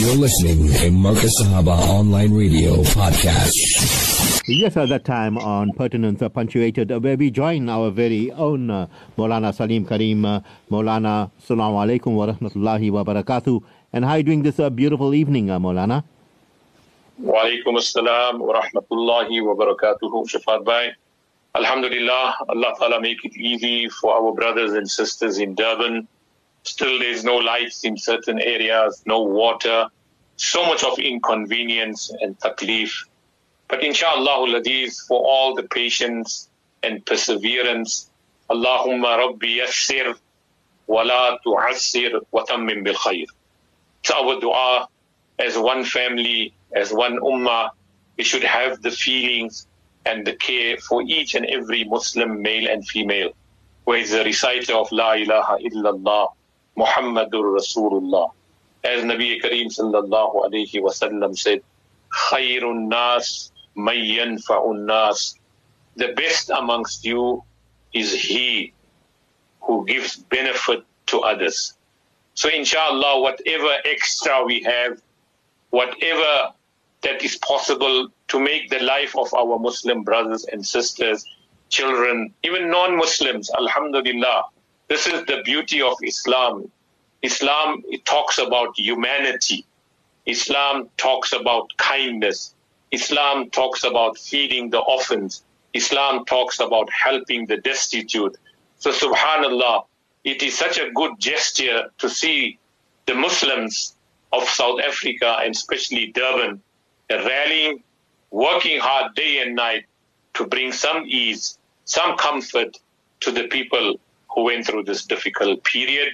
You're 0.00 0.16
listening 0.16 0.72
to 0.72 0.90
Marcus 0.90 1.30
Sahaba 1.42 1.76
Online 1.76 2.32
Radio 2.32 2.76
Podcast. 2.96 3.52
Yes, 4.48 4.74
at 4.78 4.88
that 4.88 5.04
time 5.04 5.36
on 5.36 5.72
Pertinence 5.74 6.22
Punctuated, 6.32 6.90
where 7.04 7.18
we 7.18 7.30
join 7.30 7.68
our 7.68 7.90
very 7.90 8.32
own 8.32 8.70
uh, 8.70 8.86
Maulana 9.18 9.54
Salim 9.54 9.84
Karim. 9.84 10.24
Uh, 10.24 10.40
Maulana, 10.70 11.30
Assalamu 11.38 11.84
alaikum 11.84 12.14
wa 12.14 12.32
rahmatullahi 12.32 12.90
wa 12.90 13.04
barakatuh. 13.04 13.62
And 13.92 14.06
how 14.06 14.12
are 14.12 14.16
you 14.16 14.22
doing 14.24 14.42
this 14.42 14.58
uh, 14.58 14.70
beautiful 14.70 15.12
evening, 15.12 15.50
uh, 15.50 15.58
Maulana? 15.58 16.02
Wa 17.18 17.44
alaikum 17.44 17.76
assalam 17.76 18.38
wa 18.38 18.58
rahmatullahi 18.58 19.44
wa 19.44 19.54
barakatuhu. 19.54 20.26
Shafat 20.30 20.64
Bhai. 20.64 20.92
Alhamdulillah, 21.54 22.36
Allah 22.48 22.74
Ta'ala 22.78 23.02
make 23.02 23.22
it 23.26 23.36
easy 23.36 23.90
for 23.90 24.14
our 24.14 24.32
brothers 24.32 24.72
and 24.72 24.90
sisters 24.90 25.36
in 25.36 25.54
Durban. 25.54 26.08
Still, 26.62 26.98
there's 26.98 27.24
no 27.24 27.36
lights 27.36 27.84
in 27.84 27.96
certain 27.96 28.40
areas, 28.40 29.02
no 29.06 29.22
water, 29.22 29.86
so 30.36 30.64
much 30.66 30.84
of 30.84 30.98
inconvenience 30.98 32.10
and 32.20 32.38
taklif. 32.38 32.90
But 33.68 33.82
inshallah, 33.84 34.62
for 35.08 35.24
all 35.24 35.54
the 35.54 35.62
patience 35.64 36.48
and 36.82 37.04
perseverance, 37.04 38.10
Allahumma 38.50 39.18
Rabbi 39.18 39.58
yassir 39.60 40.14
wa 40.86 41.02
la 41.02 41.38
tu'assir 41.38 42.20
wa 42.32 42.44
tammim 42.44 42.82
bil 42.84 42.94
khair. 42.94 43.26
It's 44.02 44.10
our 44.10 44.40
dua 44.40 44.88
as 45.38 45.56
one 45.56 45.84
family, 45.84 46.52
as 46.72 46.92
one 46.92 47.18
ummah, 47.20 47.70
we 48.16 48.24
should 48.24 48.44
have 48.44 48.82
the 48.82 48.90
feelings 48.90 49.66
and 50.04 50.26
the 50.26 50.34
care 50.34 50.76
for 50.78 51.02
each 51.02 51.34
and 51.34 51.46
every 51.46 51.84
Muslim 51.84 52.42
male 52.42 52.68
and 52.70 52.86
female 52.86 53.30
who 53.86 53.92
is 53.92 54.12
a 54.12 54.24
reciter 54.24 54.74
of 54.74 54.90
La 54.92 55.12
ilaha 55.12 55.58
illallah 55.58 56.28
Muhammadur 56.80 57.46
Rasulullah. 57.58 58.30
As 58.82 59.04
Nabi 59.04 59.40
Kareem 59.42 59.68
sallallahu 59.68 60.46
alayhi 60.46 60.80
wasallam 60.80 61.36
said, 61.36 61.62
Khairun 62.28 62.88
nas 62.88 63.52
mayyan 63.76 64.42
fa'un 64.42 64.86
nas. 64.86 65.38
The 65.96 66.12
best 66.14 66.50
amongst 66.50 67.04
you 67.04 67.44
is 67.92 68.14
he 68.14 68.72
who 69.60 69.84
gives 69.86 70.16
benefit 70.16 70.82
to 71.06 71.20
others. 71.20 71.74
So 72.34 72.48
inshallah, 72.48 73.20
whatever 73.20 73.72
extra 73.84 74.44
we 74.44 74.62
have, 74.62 75.02
whatever 75.70 76.54
that 77.02 77.22
is 77.22 77.36
possible 77.36 78.08
to 78.28 78.40
make 78.40 78.70
the 78.70 78.80
life 78.80 79.16
of 79.16 79.32
our 79.34 79.58
Muslim 79.58 80.02
brothers 80.04 80.44
and 80.44 80.66
sisters, 80.66 81.24
children, 81.68 82.32
even 82.42 82.70
non-Muslims, 82.70 83.50
alhamdulillah. 83.50 84.44
This 84.90 85.06
is 85.06 85.24
the 85.26 85.40
beauty 85.44 85.80
of 85.80 85.96
Islam. 86.02 86.68
Islam 87.22 87.84
talks 88.04 88.38
about 88.38 88.76
humanity. 88.76 89.64
Islam 90.26 90.90
talks 90.96 91.32
about 91.32 91.70
kindness. 91.76 92.56
Islam 92.90 93.50
talks 93.50 93.84
about 93.84 94.18
feeding 94.18 94.68
the 94.70 94.80
orphans. 94.80 95.44
Islam 95.74 96.24
talks 96.24 96.58
about 96.58 96.90
helping 96.90 97.46
the 97.46 97.58
destitute. 97.58 98.36
So 98.80 98.90
subhanallah, 98.90 99.84
it 100.24 100.42
is 100.42 100.58
such 100.58 100.76
a 100.78 100.90
good 100.90 101.20
gesture 101.20 101.92
to 101.98 102.10
see 102.10 102.58
the 103.06 103.14
Muslims 103.14 103.94
of 104.32 104.42
South 104.48 104.80
Africa 104.80 105.36
and 105.40 105.54
especially 105.54 106.08
Durban 106.08 106.60
rallying 107.08 107.84
working 108.32 108.80
hard 108.80 109.14
day 109.14 109.38
and 109.38 109.54
night 109.54 109.84
to 110.34 110.48
bring 110.48 110.72
some 110.72 111.04
ease, 111.06 111.58
some 111.84 112.16
comfort 112.16 112.76
to 113.20 113.30
the 113.30 113.44
people 113.46 114.00
who 114.33 114.43
went 114.43 114.65
through 114.65 114.83
this 114.83 115.05
difficult 115.05 115.63
period. 115.63 116.09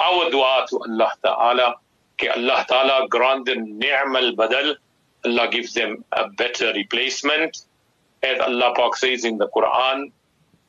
Our 0.00 0.30
dua 0.30 0.66
to 0.70 0.78
Allah 0.80 1.12
Ta'ala, 1.22 1.74
que 2.16 2.28
Allah 2.28 2.64
Ta'ala 2.68 3.08
grant 3.08 3.46
them 3.46 3.78
ni'mal 3.78 4.34
badal, 4.34 4.76
Allah 5.24 5.48
gives 5.50 5.74
them 5.74 6.04
a 6.12 6.28
better 6.30 6.72
replacement. 6.72 7.64
As 8.22 8.40
Allah 8.40 8.72
Pak 8.76 8.96
says 8.96 9.24
in 9.24 9.38
the 9.38 9.48
Quran, 9.48 10.10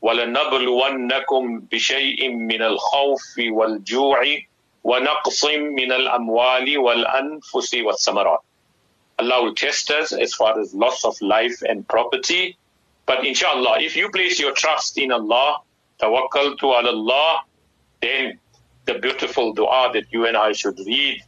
وَلَنَبْلُوَنَّكُمْ 0.03 1.69
بِشَيْءٍ 1.69 2.19
مِّنَ 2.35 2.61
الْخَوْفِ 2.61 3.34
وَالْجُوعِ 3.38 4.45
وَنَقْصٍ 4.84 5.44
مِّنَ 5.45 5.91
الْأَمْوَالِ 5.91 6.78
وَالْأَنفُسِ 6.78 7.72
وَالثَّمَرَاتِ 7.75 8.39
Allah 9.19 9.44
will 9.44 9.56
test 9.56 9.91
us 9.91 10.11
as 10.11 10.34
far 10.34 10.59
as 10.59 10.73
loss 10.73 11.06
of 11.06 11.16
life 11.22 11.61
and 11.61 11.88
property. 11.88 12.57
But 13.06 13.25
inshallah, 13.25 13.79
if 13.79 13.95
you 13.95 14.09
place 14.09 14.39
your 14.39 14.53
trust 14.53 14.97
in 14.97 15.11
Allah, 15.11 15.61
tawakkal 16.00 16.59
to 16.59 16.66
Allah, 16.69 17.41
then 18.00 18.38
the 18.86 18.98
beautiful 18.98 19.53
dua 19.53 19.91
that 19.92 20.04
you 20.10 20.26
and 20.26 20.36
I 20.36 20.53
should 20.53 20.78
read 20.78 21.22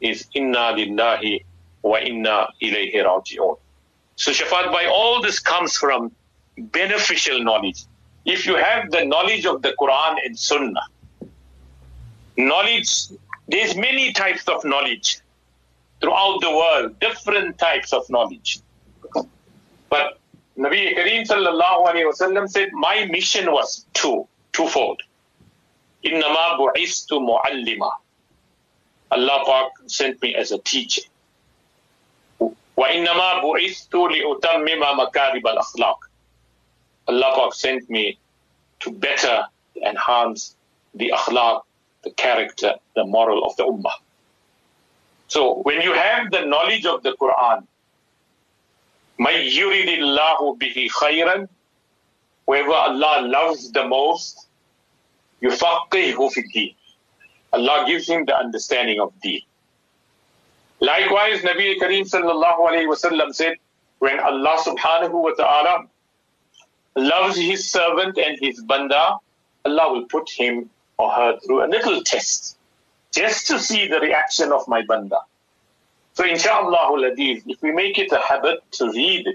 is 0.00 0.26
Inna 0.34 0.72
lillahi 0.74 1.44
wa 1.82 1.98
inna 1.98 2.48
ilayhi 2.62 2.96
raji'un. 2.96 3.58
So 4.16 4.32
Shafat, 4.32 4.72
by 4.72 4.86
all 4.86 5.22
this 5.22 5.38
comes 5.38 5.76
from 5.76 6.10
beneficial 6.58 7.42
knowledge. 7.42 7.84
If 8.24 8.46
you 8.46 8.56
have 8.56 8.90
the 8.90 9.04
knowledge 9.04 9.46
of 9.46 9.62
the 9.62 9.74
Quran 9.80 10.16
and 10.24 10.38
Sunnah, 10.38 10.86
knowledge, 12.36 12.90
there's 13.46 13.76
many 13.76 14.12
types 14.12 14.48
of 14.48 14.64
knowledge 14.64 15.20
throughout 16.00 16.40
the 16.40 16.50
world, 16.50 16.98
different 17.00 17.58
types 17.58 17.92
of 17.92 18.08
knowledge. 18.10 18.60
But 19.88 20.18
Nabi 20.58 20.96
Kareem 20.96 21.26
sallallahu 21.26 21.86
alayhi 21.86 22.48
said, 22.48 22.70
my 22.72 23.04
mission 23.06 23.52
was 23.52 23.84
two, 23.92 24.26
twofold. 24.52 25.02
Innama 26.02 26.58
bu'istu 26.58 27.20
mu'allima. 27.20 27.90
Allah 29.10 29.70
sent 29.86 30.20
me 30.22 30.34
as 30.34 30.52
a 30.52 30.58
teacher. 30.58 31.02
Bu'istu 32.40 34.08
li'utammima 34.10 34.94
makarib 34.96 35.44
al-akhlaq. 35.44 35.96
Allah 37.08 37.50
sent 37.52 37.88
me 37.90 38.18
to 38.80 38.90
better 38.90 39.46
enhance 39.84 40.56
the 40.94 41.12
akhlaq, 41.14 41.62
the 42.02 42.10
character, 42.12 42.74
the 42.94 43.04
moral 43.04 43.44
of 43.44 43.56
the 43.56 43.64
ummah. 43.64 43.92
So 45.28 45.56
when 45.62 45.82
you 45.82 45.92
have 45.92 46.30
the 46.30 46.46
knowledge 46.46 46.86
of 46.86 47.02
the 47.02 47.12
Quran, 47.20 47.66
may 49.18 49.48
yuridillahu 49.50 50.58
bihi 50.58 50.88
khayran, 50.90 51.48
whoever 52.46 52.72
Allah 52.72 53.26
loves 53.26 53.72
the 53.72 53.86
most, 53.86 54.46
yufaqihu 55.42 56.30
fi 56.32 56.42
deen. 56.52 56.74
Allah 57.52 57.84
gives 57.86 58.08
him 58.08 58.24
the 58.24 58.36
understanding 58.36 59.00
of 59.00 59.12
deen. 59.22 59.40
Likewise, 60.80 61.40
Nabi 61.40 61.78
Kareem 61.78 62.04
sallallahu 62.04 62.68
alayhi 62.68 62.86
wasallam 62.86 63.34
said, 63.34 63.54
when 63.98 64.20
Allah 64.20 64.56
subhanahu 64.62 65.22
wa 65.22 65.30
ta'ala 65.30 65.86
loves 66.96 67.38
his 67.38 67.70
servant 67.70 68.18
and 68.18 68.38
his 68.40 68.60
banda, 68.62 69.16
Allah 69.64 69.92
will 69.92 70.06
put 70.06 70.28
him 70.30 70.68
or 70.98 71.10
her 71.10 71.38
through 71.44 71.64
a 71.64 71.68
little 71.68 72.02
test 72.02 72.58
just 73.12 73.46
to 73.46 73.58
see 73.58 73.88
the 73.88 74.00
reaction 74.00 74.52
of 74.52 74.68
my 74.68 74.82
banda. 74.82 75.20
So 76.16 76.24
inshallah, 76.24 76.96
ladid, 76.96 77.42
if 77.46 77.60
we 77.60 77.72
make 77.72 77.98
it 77.98 78.10
a 78.10 78.18
habit 78.18 78.60
to 78.72 78.90
read 78.90 79.26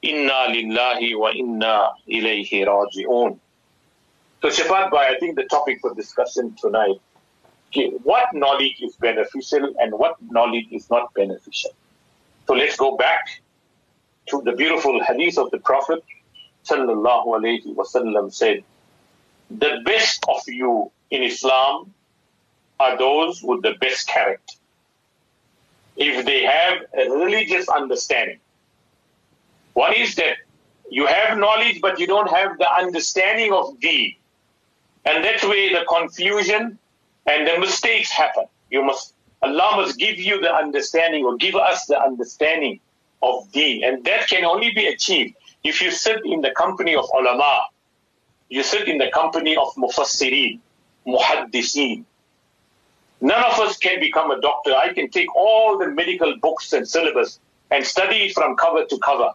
Inna 0.00 0.48
lillahi 0.48 1.18
wa 1.18 1.30
inna 1.30 1.90
ilayhi 2.08 2.64
raji'un. 2.64 3.38
So 4.40 4.48
Shafat 4.48 4.90
Bhai, 4.90 5.08
I 5.14 5.18
think 5.18 5.36
the 5.36 5.44
topic 5.44 5.80
for 5.82 5.94
discussion 5.94 6.56
tonight, 6.58 6.98
okay, 7.68 7.90
what 8.02 8.32
knowledge 8.32 8.78
is 8.80 8.96
beneficial 8.96 9.74
and 9.78 9.92
what 9.98 10.16
knowledge 10.30 10.68
is 10.70 10.88
not 10.88 11.12
beneficial. 11.12 11.72
So 12.46 12.54
let's 12.54 12.76
go 12.76 12.96
back 12.96 13.42
to 14.30 14.40
the 14.42 14.52
beautiful 14.52 15.04
hadith 15.04 15.36
of 15.36 15.50
the 15.50 15.58
Prophet 15.58 16.02
sallallahu 16.64 17.26
alayhi 17.26 17.74
wasallam 17.74 18.32
said, 18.32 18.64
the 19.50 19.82
best 19.84 20.24
of 20.26 20.40
you 20.46 20.90
in 21.10 21.22
Islam 21.22 21.92
are 22.78 22.96
those 22.96 23.42
with 23.42 23.60
the 23.60 23.74
best 23.78 24.08
character. 24.08 24.54
If 26.00 26.24
they 26.24 26.42
have 26.44 26.78
a 26.98 27.10
religious 27.10 27.68
understanding. 27.68 28.40
One 29.74 29.94
is 29.94 30.16
that 30.16 30.38
you 30.90 31.06
have 31.06 31.38
knowledge, 31.38 31.80
but 31.80 32.00
you 32.00 32.06
don't 32.08 32.30
have 32.30 32.58
the 32.58 32.68
understanding 32.82 33.52
of 33.52 33.78
deen. 33.78 34.16
And 35.04 35.22
that's 35.24 35.44
where 35.44 35.78
the 35.78 35.84
confusion 35.86 36.78
and 37.26 37.46
the 37.46 37.60
mistakes 37.60 38.10
happen. 38.10 38.46
You 38.70 38.82
must, 38.82 39.14
Allah 39.42 39.76
must 39.76 39.98
give 39.98 40.18
you 40.18 40.40
the 40.40 40.52
understanding 40.52 41.24
or 41.24 41.36
give 41.36 41.54
us 41.54 41.86
the 41.86 42.02
understanding 42.02 42.80
of 43.22 43.52
deen. 43.52 43.84
And 43.84 44.04
that 44.06 44.26
can 44.28 44.44
only 44.44 44.72
be 44.72 44.86
achieved 44.86 45.36
if 45.62 45.82
you 45.82 45.90
sit 45.90 46.24
in 46.24 46.40
the 46.40 46.50
company 46.52 46.94
of 46.94 47.06
ulama, 47.16 47.66
you 48.48 48.62
sit 48.62 48.88
in 48.88 48.98
the 48.98 49.10
company 49.12 49.56
of 49.56 49.74
mufassirin, 49.74 50.58
muhaddiseen, 51.06 52.04
None 53.21 53.43
of 53.43 53.59
us 53.59 53.77
can 53.77 53.99
become 53.99 54.31
a 54.31 54.39
doctor. 54.41 54.73
I 54.75 54.93
can 54.93 55.09
take 55.09 55.33
all 55.35 55.77
the 55.77 55.87
medical 55.87 56.35
books 56.37 56.73
and 56.73 56.87
syllabus 56.87 57.39
and 57.71 57.85
study 57.85 58.17
it 58.25 58.33
from 58.33 58.55
cover 58.55 58.85
to 58.85 58.97
cover. 58.99 59.31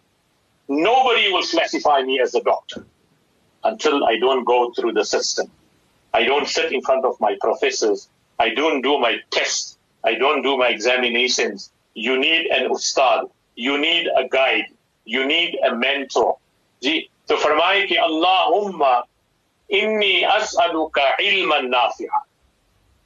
Nobody 0.67 1.31
will 1.31 1.43
classify 1.43 2.01
me 2.03 2.19
as 2.21 2.33
a 2.35 2.41
doctor 2.41 2.85
until 3.63 4.05
I 4.05 4.17
don't 4.19 4.45
go 4.45 4.71
through 4.71 4.93
the 4.93 5.03
system. 5.03 5.51
I 6.13 6.23
don't 6.23 6.47
sit 6.47 6.71
in 6.71 6.81
front 6.81 7.05
of 7.05 7.19
my 7.19 7.35
professors. 7.41 8.07
I 8.39 8.53
don't 8.53 8.81
do 8.81 8.97
my 8.99 9.17
tests 9.31 9.77
I 10.03 10.15
don't 10.15 10.41
do 10.41 10.57
my 10.57 10.69
examinations. 10.69 11.71
You 11.93 12.19
need 12.19 12.47
an 12.47 12.71
ustad. 12.71 13.29
You 13.55 13.77
need 13.77 14.07
a 14.07 14.27
guide. 14.27 14.67
You 15.05 15.25
need 15.25 15.57
a 15.63 15.75
mentor. 15.75 16.37
जी 16.83 16.97
तो 17.27 17.35
फरमाए 17.37 17.81
कि 17.87 17.95
अल्लाहुम्मा 18.03 18.93
इन्नी 19.79 20.21
अस्अलुका 20.35 21.07
इल्मन 21.21 21.67
नाफिआ 21.73 22.21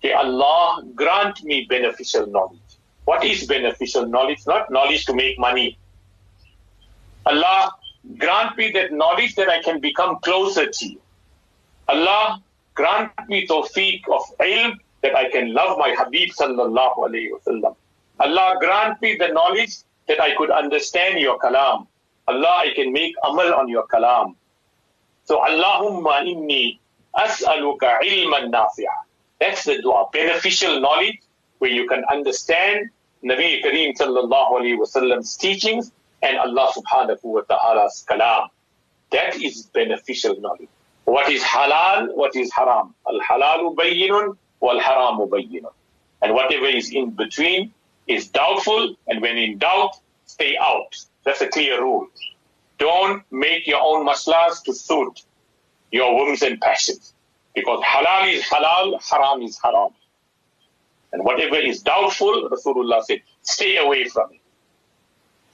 कि 0.03 0.13
Allah 0.17 0.83
grant 0.95 1.43
me 1.45 1.67
beneficial 1.69 2.27
knowledge. 2.27 2.71
What 3.05 3.25
is 3.25 3.47
beneficial 3.47 4.07
knowledge? 4.07 4.47
Not 4.47 4.71
knowledge 4.71 5.05
to 5.07 5.15
make 5.15 5.39
money. 5.39 5.79
Allah 7.27 7.73
grant 8.19 8.57
me 8.57 8.71
that 8.73 8.93
knowledge 8.93 9.35
that 9.35 9.49
I 9.49 9.63
can 9.63 9.81
become 9.81 10.19
closer 10.21 10.67
to 10.71 10.87
you. 10.87 11.01
Allah 11.89 12.43
grant 12.75 13.13
me 13.29 13.47
tawfiq 13.47 14.03
of 14.09 14.23
ilm 14.41 14.79
that 15.03 15.15
I 15.15 15.31
can 15.31 15.53
love 15.53 15.77
my 15.79 15.95
Habib 15.99 16.31
sallallahu 16.31 16.97
alayhi 16.99 17.31
wasallam. 17.37 17.75
Allah 18.21 18.57
grant 18.61 19.01
me 19.03 19.17
the 19.19 19.29
knowledge 19.29 19.77
that 20.09 20.21
I 20.21 20.35
could 20.37 20.51
understand 20.51 21.21
your 21.21 21.39
kalam. 21.39 21.87
Allah, 22.29 22.55
I 22.67 22.73
can 22.75 22.93
make 22.93 23.15
amal 23.25 23.55
on 23.55 23.69
your 23.69 23.87
kalam. 23.87 24.35
So 25.25 25.41
Allahumma 25.41 26.23
inni 26.27 26.79
as'aluka 27.17 28.01
ilman 28.03 28.51
nafi'a. 28.53 28.97
That's 29.41 29.65
the 29.65 29.81
dua. 29.81 30.07
Beneficial 30.13 30.81
knowledge 30.81 31.21
where 31.59 31.71
you 31.71 31.89
can 31.89 32.05
understand 32.13 32.91
Nabi 33.25 33.63
Kareem 33.65 33.97
sallallahu 33.97 34.53
alayhi 34.61 34.79
wasallam's 34.79 35.37
teachings 35.37 35.91
and 36.23 36.39
Allah 36.39 36.73
subhanahu 36.77 37.25
wa 37.25 37.41
ta'ala's 37.43 38.05
kalam. 38.09 38.49
That 39.11 39.37
is 39.37 39.63
beneficial 39.75 40.41
knowledge. 40.41 40.69
What 41.05 41.31
is 41.31 41.43
halal, 41.43 42.15
what 42.15 42.37
is 42.37 42.53
haram. 42.53 42.95
Al-halalu 43.09 43.75
bayyinun 43.75 44.37
wal-haramu 44.61 45.29
bayyinun. 45.29 45.73
And 46.23 46.35
whatever 46.35 46.67
is 46.67 46.93
in 46.93 47.11
between 47.11 47.73
is 48.07 48.29
doubtful, 48.29 48.95
and 49.09 49.23
when 49.23 49.37
in 49.37 49.59
doubt, 49.59 49.97
stay 50.27 50.57
out. 50.61 50.97
That's 51.25 51.41
a 51.41 51.49
clear 51.49 51.81
rule. 51.81 52.09
Don't 52.79 53.23
make 53.31 53.67
your 53.67 53.81
own 53.83 54.07
maslas 54.07 54.63
to 54.65 54.75
suit 54.75 55.23
your 55.91 56.15
whims 56.17 56.43
and 56.43 56.61
passions. 56.61 57.13
Because 57.61 57.83
halal 57.85 58.33
is 58.33 58.43
halal, 58.45 58.99
haram 59.03 59.43
is 59.43 59.59
haram. 59.63 59.91
And 61.13 61.25
whatever 61.25 61.57
is 61.57 61.83
doubtful, 61.83 62.49
Rasulullah 62.49 63.03
said, 63.03 63.21
stay 63.43 63.77
away 63.77 64.05
from 64.09 64.33
it. 64.33 64.41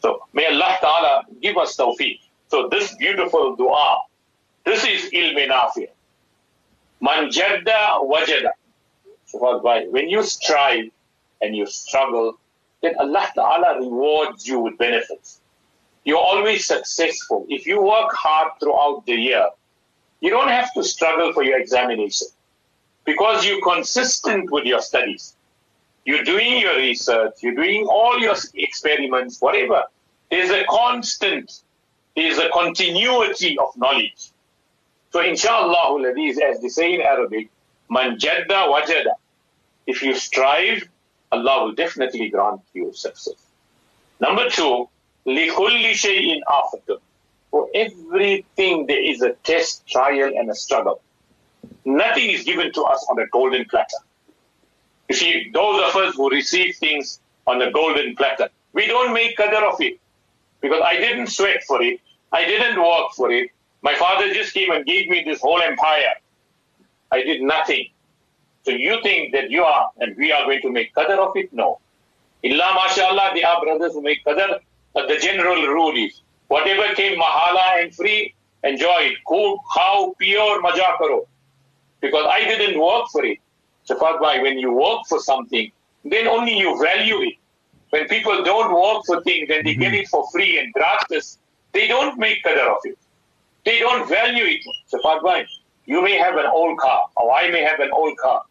So 0.03 0.23
may 0.33 0.47
Allah 0.47 0.77
Ta'ala 0.81 1.25
give 1.43 1.57
us 1.57 1.77
tawfiq. 1.77 2.21
So 2.49 2.69
this 2.69 2.95
beautiful 2.97 3.57
dua, 3.57 4.03
this 4.65 4.85
is 4.85 5.11
ilm 5.13 5.49
nafi. 5.49 5.89
Man 7.01 7.31
jadda 7.31 8.07
wajada. 8.09 8.53
When 9.91 10.09
you 10.09 10.23
strive 10.23 10.91
and 11.43 11.57
you 11.57 11.67
struggle, 11.67 12.39
then 12.83 12.95
Allah 13.01 13.27
Ta'ala 13.35 13.81
rewards 13.81 14.47
you 14.47 14.61
with 14.61 14.79
benefits. 14.79 15.41
You're 16.05 16.19
always 16.19 16.65
successful. 16.67 17.45
If 17.49 17.67
you 17.67 17.83
work 17.83 18.13
hard 18.13 18.53
throughout 18.61 19.05
the 19.07 19.15
year, 19.15 19.49
you 20.22 20.30
don't 20.30 20.50
have 20.50 20.74
to 20.74 20.84
struggle 20.84 21.34
for 21.34 21.44
your 21.44 21.60
examination 21.60 22.28
because 23.06 23.46
you're 23.46 23.62
consistent 23.62 24.52
with 24.52 24.66
your 24.66 24.82
studies. 24.82 25.36
You're 26.06 26.24
doing 26.24 26.60
your 26.60 26.78
research, 26.78 27.34
you're 27.42 27.56
doing 27.56 27.86
all 27.86 28.20
your 28.20 28.36
experiments, 28.56 29.42
whatever. 29.42 29.84
There's 30.30 30.50
a 30.50 30.64
constant, 30.70 31.62
there's 32.16 32.38
a 32.38 32.50
continuity 32.50 33.58
of 33.58 33.76
knowledge. 33.78 34.30
So 35.12 35.22
inshallah, 35.22 36.02
as 36.44 36.62
they 36.62 36.70
say 36.70 36.96
in 36.96 37.02
Arabic, 37.02 37.50
man 37.90 38.18
jadda 38.18 38.68
wajada. 38.72 39.14
If 39.86 40.02
you 40.02 40.16
strive, 40.16 40.88
Allah 41.32 41.66
will 41.66 41.74
definitely 41.74 42.30
grant 42.30 42.62
you 42.74 42.94
success. 42.94 43.36
Number 44.20 44.50
two, 44.50 44.88
لِكُلِّ 45.26 45.92
شَيْءٍ 45.92 46.42
آفَةٌ 46.48 47.00
for 47.51 47.69
everything 47.75 48.87
there 48.87 49.03
is 49.03 49.23
a 49.23 49.33
test, 49.45 49.87
trial, 49.87 50.33
and 50.37 50.51
a 50.51 50.55
struggle. 50.55 51.01
Nothing 51.85 52.31
is 52.31 52.45
given 52.45 52.73
to 52.73 52.83
us 52.83 53.07
on 53.11 53.19
a 53.19 53.27
golden 53.29 53.65
platter. 53.67 53.99
You 55.09 55.15
see, 55.15 55.51
those 55.53 55.83
of 55.89 55.97
us 55.97 56.17
who 56.17 56.29
receive 56.31 56.77
things 56.77 57.21
on 57.47 57.63
a 57.63 57.71
golden 57.71 58.17
platter, 58.17 58.49
we 58.73 58.87
don't 58.87 59.13
make 59.15 59.37
qadr 59.37 59.63
of 59.73 59.81
it. 59.81 60.01
Because 60.61 60.83
I 60.85 60.97
didn't 60.97 61.29
sweat 61.29 61.63
for 61.65 61.81
it. 61.83 62.01
I 62.33 62.45
didn't 62.45 62.83
work 62.83 63.13
for 63.15 63.31
it. 63.31 63.51
My 63.83 63.95
father 63.95 64.33
just 64.35 64.53
came 64.53 64.71
and 64.73 64.85
gave 64.85 65.09
me 65.09 65.23
this 65.25 65.41
whole 65.41 65.63
empire. 65.63 66.15
I 67.13 67.23
did 67.23 67.43
nothing. 67.43 67.89
So 68.65 68.73
you 68.73 69.01
think 69.03 69.33
that 69.33 69.51
you 69.51 69.63
are 69.63 69.91
and 70.01 70.17
we 70.17 70.33
are 70.33 70.45
going 70.45 70.61
to 70.63 70.71
make 70.71 70.93
qadr 70.93 71.19
of 71.19 71.37
it? 71.37 71.53
No. 71.53 71.79
Illa 72.43 72.75
mashallah, 72.75 73.31
there 73.35 73.47
are 73.47 73.63
brothers 73.63 73.93
who 73.93 74.03
make 74.03 74.25
qadr, 74.25 74.59
but 74.93 75.07
the 75.09 75.19
general 75.19 75.67
rule 75.69 75.97
is 75.97 76.21
whatever 76.49 76.95
came 76.95 77.19
mahala 77.21 77.83
and 77.83 77.95
free, 77.95 78.35
enjoy 78.65 79.01
it. 79.11 79.19
Cook, 79.27 79.61
how 79.75 80.15
pure, 80.19 80.61
maja 80.61 80.97
karo. 80.99 81.27
Because 82.01 82.27
I 82.29 82.45
didn't 82.45 82.81
work 82.81 83.07
for 83.11 83.25
it. 83.25 83.39
Shafat 83.89 84.21
bhai, 84.21 84.43
when 84.43 84.59
you 84.59 84.73
work 84.73 85.03
for 85.09 85.21
something, 85.21 85.71
then 86.05 86.27
only 86.27 86.59
you 86.59 86.81
value 86.83 87.21
it. 87.23 87.35
When 87.91 88.07
people 88.09 88.43
don't 88.43 88.73
work 88.73 89.05
for 89.07 89.23
things 89.23 89.49
and 89.51 89.67
they 89.67 89.73
mm-hmm. 89.73 89.81
get 89.81 89.95
it 89.95 90.09
for 90.09 90.29
free 90.33 90.59
and 90.59 90.73
gratis, 90.73 91.39
they 91.73 91.87
don't 91.87 92.19
make 92.19 92.43
qadr 92.45 92.69
of 92.69 92.79
it. 92.85 92.99
They 93.65 93.79
don't 93.79 94.09
value 94.09 94.45
it. 94.45 94.63
Shafat 94.93 95.23
bhai, 95.23 95.47
you 95.87 96.03
may 96.03 96.17
have 96.17 96.37
an 96.37 96.47
old 96.47 96.79
car, 96.79 97.07
or 97.17 97.33
I 97.33 97.51
may 97.51 97.63
have 97.63 97.81
an 97.81 97.91
old 97.93 98.17
car. 98.19 98.43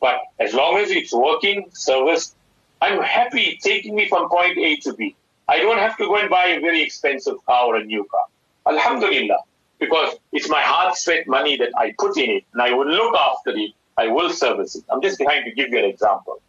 But 0.00 0.16
as 0.40 0.52
long 0.52 0.78
as 0.78 0.90
it's 0.90 1.12
working, 1.12 1.70
service, 1.72 2.34
I'm 2.80 3.00
happy 3.00 3.58
taking 3.62 3.94
me 3.94 4.08
from 4.08 4.28
point 4.28 4.58
A 4.58 4.76
to 4.78 4.92
B. 4.94 5.14
I 5.52 5.58
don't 5.58 5.78
have 5.78 5.98
to 5.98 6.06
go 6.06 6.16
and 6.16 6.30
buy 6.30 6.46
a 6.46 6.60
very 6.60 6.80
expensive 6.82 7.44
car 7.44 7.66
or 7.66 7.76
a 7.76 7.84
new 7.84 8.04
car. 8.10 8.24
Alhamdulillah. 8.72 9.40
Because 9.78 10.14
it's 10.32 10.48
my 10.48 10.62
hard 10.62 10.94
sweat 10.96 11.26
money 11.26 11.58
that 11.58 11.72
I 11.76 11.94
put 11.98 12.16
in 12.16 12.30
it 12.30 12.44
and 12.52 12.62
I 12.62 12.72
will 12.72 12.88
look 12.88 13.14
after 13.14 13.50
it. 13.50 13.72
I 13.98 14.06
will 14.06 14.30
service 14.30 14.76
it. 14.76 14.84
I'm 14.90 15.02
just 15.02 15.20
trying 15.20 15.44
to 15.44 15.52
give 15.52 15.68
you 15.68 15.78
an 15.78 15.84
example. 15.84 16.40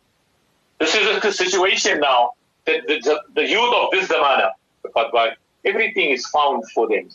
This 0.79 0.95
is 0.95 1.21
the 1.21 1.31
situation 1.33 1.99
now 1.99 2.31
that 2.65 2.87
the, 2.87 2.99
the, 3.01 3.21
the 3.35 3.45
youth 3.45 3.73
of 3.75 3.91
this 3.91 4.07
zamana, 4.07 4.51
everything 5.65 6.11
is 6.11 6.25
found 6.27 6.63
for 6.71 6.87
them. 6.87 7.09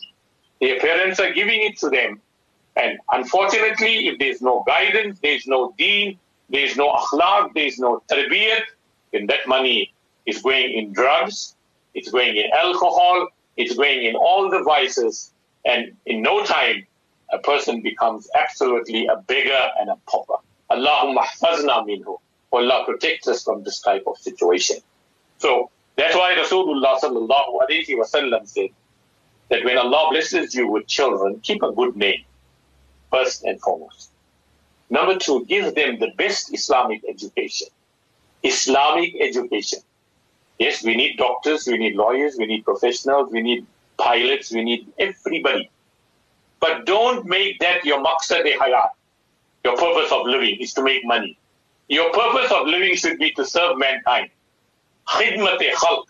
Their 0.61 0.79
parents 0.79 1.19
are 1.19 1.33
giving 1.33 1.61
it 1.63 1.77
to 1.79 1.89
them. 1.89 2.21
And 2.75 2.99
unfortunately, 3.11 4.09
if 4.09 4.19
there's 4.19 4.41
no 4.43 4.63
guidance, 4.67 5.17
there's 5.23 5.47
no 5.47 5.73
deen, 5.75 6.19
there 6.51 6.65
is 6.65 6.77
no 6.77 6.91
akhlaq, 6.91 7.53
there 7.55 7.65
is 7.65 7.79
no 7.79 8.03
tarbiyat, 8.11 8.65
then 9.11 9.25
that 9.25 9.47
money 9.47 9.91
is 10.27 10.41
going 10.43 10.71
in 10.73 10.93
drugs, 10.93 11.55
it's 11.93 12.11
going 12.11 12.35
in 12.35 12.51
alcohol, 12.51 13.27
it's 13.57 13.75
going 13.75 14.03
in 14.03 14.15
all 14.15 14.49
the 14.49 14.63
vices, 14.63 15.31
and 15.65 15.95
in 16.05 16.21
no 16.21 16.43
time, 16.45 16.85
a 17.31 17.39
person 17.39 17.81
becomes 17.81 18.29
absolutely 18.35 19.07
a 19.07 19.17
beggar 19.17 19.67
and 19.79 19.89
a 19.89 19.97
pauper. 20.07 20.35
Allahumma 20.71 21.23
hafazna 21.23 21.85
minhu. 21.85 22.17
Allah 22.51 22.83
protect 22.85 23.27
us 23.27 23.43
from 23.43 23.63
this 23.63 23.79
type 23.79 24.03
of 24.07 24.17
situation. 24.17 24.77
So 25.37 25.69
that's 25.95 26.15
why 26.15 26.33
Rasulullah 26.33 26.99
sallallahu 26.99 27.59
alayhi 27.61 27.95
wasallam 27.95 28.47
said 28.47 28.69
that 29.49 29.63
when 29.63 29.77
Allah 29.77 30.09
blesses 30.11 30.55
you 30.55 30.67
with 30.67 30.87
children, 30.87 31.39
keep 31.41 31.61
a 31.61 31.71
good 31.71 31.95
name 31.95 32.23
first 33.11 33.43
and 33.43 33.59
foremost. 33.61 34.11
Number 34.89 35.17
two, 35.17 35.45
give 35.45 35.75
them 35.75 35.99
the 35.99 36.11
best 36.17 36.53
Islamic 36.53 37.03
education. 37.07 37.67
Islamic 38.41 39.15
education. 39.21 39.79
Yes, 40.59 40.83
we 40.83 40.95
need 40.95 41.17
doctors, 41.17 41.65
we 41.67 41.77
need 41.77 41.95
lawyers, 41.95 42.35
we 42.37 42.45
need 42.45 42.65
professionals, 42.65 43.31
we 43.31 43.41
need 43.41 43.65
pilots, 43.97 44.51
we 44.51 44.63
need 44.63 44.87
everybody. 44.99 45.69
But 46.59 46.85
don't 46.85 47.25
make 47.25 47.59
that 47.59 47.85
your 47.85 48.03
maqsad 48.03 48.45
e 48.45 48.57
hayat. 48.57 48.89
Your 49.63 49.77
purpose 49.77 50.11
of 50.11 50.25
living 50.25 50.57
is 50.59 50.73
to 50.73 50.83
make 50.83 51.05
money. 51.05 51.37
Your 51.87 52.11
purpose 52.11 52.51
of 52.51 52.67
living 52.67 52.95
should 52.95 53.17
be 53.17 53.31
to 53.31 53.45
serve 53.45 53.77
mankind. 53.77 54.29
Khidmat 55.07 55.61
e 55.61 55.71
khalq. 55.73 56.05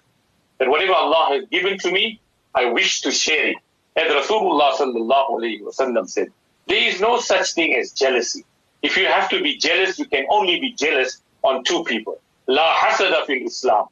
That 0.57 0.67
whatever 0.69 0.93
Allah 0.93 1.27
has 1.29 1.47
given 1.49 1.77
to 1.79 1.91
me, 1.91 2.19
I 2.55 2.65
wish 2.65 3.01
to 3.01 3.11
share 3.11 3.49
it. 3.49 3.57
As 3.95 4.11
Rasulullah 4.11 4.73
sallallahu 4.73 5.29
alayhi 5.37 5.61
wa 5.61 6.03
said, 6.05 6.29
there 6.67 6.87
is 6.87 6.99
no 6.99 7.19
such 7.19 7.53
thing 7.53 7.75
as 7.75 7.91
jealousy. 7.91 8.43
If 8.81 8.97
you 8.97 9.05
have 9.05 9.29
to 9.29 9.41
be 9.41 9.57
jealous, 9.57 9.99
you 9.99 10.05
can 10.05 10.25
only 10.29 10.59
be 10.59 10.73
jealous 10.73 11.21
on 11.43 11.63
two 11.63 11.83
people. 11.83 12.19
La 12.47 12.75
hasada 12.75 13.25
fil 13.25 13.45
Islam. 13.45 13.87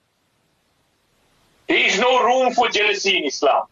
There 1.67 1.77
is 1.77 1.99
no 1.99 2.23
room 2.23 2.53
for 2.53 2.69
jealousy 2.69 3.17
in 3.17 3.25
Islam. 3.25 3.63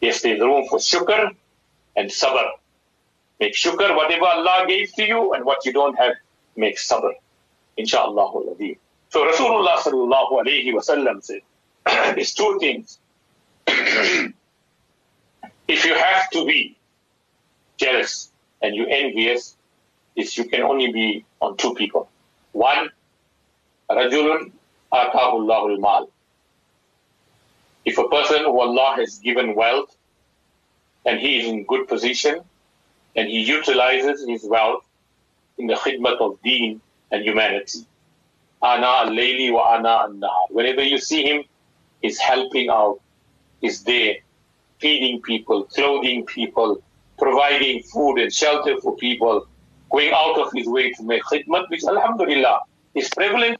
Yes, 0.00 0.22
there 0.22 0.34
is 0.34 0.40
room 0.40 0.66
for 0.68 0.78
shukr 0.78 1.34
and 1.96 2.10
sabr. 2.10 2.50
Make 3.40 3.54
shukr 3.54 3.94
whatever 3.96 4.26
Allah 4.26 4.64
gave 4.66 4.92
to 4.94 5.04
you 5.06 5.32
and 5.32 5.44
what 5.44 5.64
you 5.64 5.72
don't 5.72 5.96
have, 5.96 6.14
make 6.56 6.78
sabr. 6.78 7.12
Insha'Allah. 7.78 8.76
So 9.10 9.24
Rasulullah 9.30 9.76
sallallahu 9.76 10.32
alayhi 10.42 10.72
wa 10.74 10.80
sallam 10.80 11.22
said, 11.22 11.40
there's 11.86 12.34
two 12.34 12.58
things. 12.58 12.98
if 13.66 14.34
you 15.84 15.94
have 15.94 16.30
to 16.30 16.44
be 16.46 16.76
jealous 17.76 18.30
and 18.62 18.74
you 18.74 18.86
envious, 18.86 19.56
is 20.16 20.36
you 20.36 20.44
can 20.44 20.62
only 20.62 20.90
be 20.92 21.24
on 21.40 21.56
two 21.58 21.74
people. 21.74 22.08
One, 22.52 22.90
Rajulun 23.90 24.50
atahullahu 24.92 25.78
mal. 25.78 26.04
If 26.04 26.15
Allah 28.60 28.96
has 28.96 29.18
given 29.18 29.54
wealth 29.54 29.96
and 31.04 31.18
he 31.18 31.40
is 31.40 31.48
in 31.48 31.64
good 31.64 31.88
position 31.88 32.40
and 33.14 33.28
he 33.28 33.40
utilizes 33.40 34.26
his 34.26 34.44
wealth 34.44 34.84
in 35.58 35.66
the 35.66 35.74
khidmat 35.74 36.18
of 36.20 36.38
deen 36.42 36.80
and 37.10 37.24
humanity. 37.24 37.86
Ana 38.62 38.86
al-layli 38.86 39.52
wa 39.52 39.74
ana 39.74 39.88
al-nahar. 40.04 40.50
Whenever 40.50 40.82
you 40.82 40.98
see 40.98 41.22
him, 41.24 41.44
he's 42.02 42.18
helping 42.18 42.68
out, 42.68 43.00
he's 43.60 43.82
there, 43.84 44.16
feeding 44.78 45.22
people, 45.22 45.64
clothing 45.64 46.26
people, 46.26 46.82
providing 47.18 47.82
food 47.82 48.18
and 48.18 48.32
shelter 48.32 48.78
for 48.80 48.96
people, 48.96 49.46
going 49.90 50.12
out 50.12 50.38
of 50.38 50.52
his 50.52 50.66
way 50.66 50.92
to 50.92 51.02
make 51.02 51.22
khidmat, 51.24 51.68
which 51.70 51.84
alhamdulillah 51.84 52.60
is 52.94 53.08
prevalent 53.10 53.58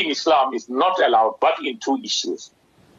in 0.00 0.10
Islam 0.10 0.54
is 0.54 0.68
not 0.68 1.00
allowed 1.02 1.36
but 1.40 1.54
in 1.64 1.78
two 1.78 1.98
issues. 2.02 2.50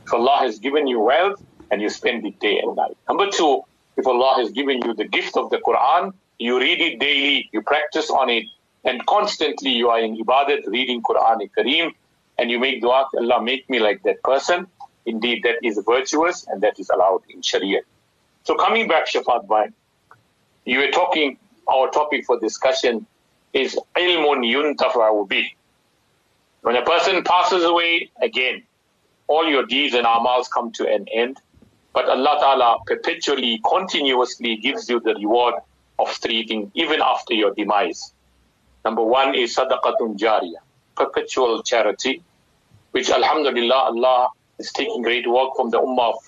If 0.06 0.14
Allah 0.14 0.38
has 0.40 0.60
given 0.60 0.88
you 0.88 1.00
wealth 1.00 1.42
and 1.72 1.82
you 1.82 1.90
spend 1.90 2.26
it 2.26 2.40
day 2.40 2.60
and 2.60 2.76
night. 2.76 2.98
Number 3.08 3.30
two, 3.30 3.62
if 3.98 4.06
Allah 4.06 4.36
has 4.38 4.52
given 4.52 4.82
you 4.84 4.94
the 4.94 5.06
gift 5.08 5.38
of 5.38 5.50
the 5.50 5.58
Quran, 5.58 6.14
you 6.38 6.60
read 6.60 6.80
it 6.82 7.00
daily, 7.00 7.50
you 7.54 7.62
practice 7.62 8.10
on 8.10 8.30
it, 8.30 8.46
and 8.84 9.04
constantly 9.08 9.72
you 9.72 9.90
are 9.90 10.00
in 10.00 10.16
ibadat, 10.18 10.68
reading 10.68 11.02
Quran 11.02 11.50
Kareem, 11.58 11.92
and 12.38 12.52
you 12.52 12.60
make 12.60 12.82
dua, 12.82 13.08
Allah 13.18 13.42
make 13.42 13.70
me 13.70 13.80
like 13.80 14.04
that 14.04 14.22
person. 14.24 14.68
Indeed, 15.06 15.44
that 15.44 15.56
is 15.64 15.80
virtuous 15.86 16.46
and 16.48 16.62
that 16.62 16.80
is 16.80 16.90
allowed 16.90 17.22
in 17.30 17.42
Sharia. 17.42 17.82
So 18.44 18.56
coming 18.56 18.88
back, 18.88 19.08
Shafat 19.08 19.48
Bhai, 19.48 19.68
you 20.66 20.80
were 20.80 20.92
talking, 20.92 21.38
our 21.68 21.90
topic 21.90 22.26
for 22.26 22.40
discussion 22.40 23.06
is 23.54 23.78
ilmun 23.96 24.44
yuntafa'u 24.44 25.28
bih. 25.28 25.48
When 26.66 26.76
a 26.76 26.82
person 26.82 27.24
passes 27.24 27.64
away, 27.64 28.10
again, 28.24 28.64
all 29.28 29.48
your 29.48 29.68
deeds 29.68 29.94
and 29.94 30.08
amals 30.08 30.50
come 30.52 30.72
to 30.72 30.92
an 30.92 31.06
end. 31.14 31.38
But 31.94 32.10
Allah 32.10 32.38
Ta'ala 32.40 32.80
perpetually, 32.88 33.62
continuously 33.70 34.56
gives 34.56 34.90
you 34.90 35.00
the 35.00 35.14
reward 35.14 35.54
of 36.00 36.10
three 36.10 36.48
things, 36.48 36.72
even 36.74 37.04
after 37.04 37.36
your 37.36 37.54
demise. 37.54 38.14
Number 38.84 39.04
one 39.04 39.36
is 39.36 39.56
sadaqatun 39.56 40.18
jariyah, 40.18 40.64
perpetual 40.98 41.62
charity, 41.62 42.24
which 42.94 43.12
Alhamdulillah, 43.12 43.92
Allah 43.94 44.30
is 44.58 44.72
taking 44.72 45.04
great 45.04 45.30
work 45.30 45.52
from 45.56 45.70
the 45.70 45.80
Ummah 45.80 46.16
of 46.16 46.20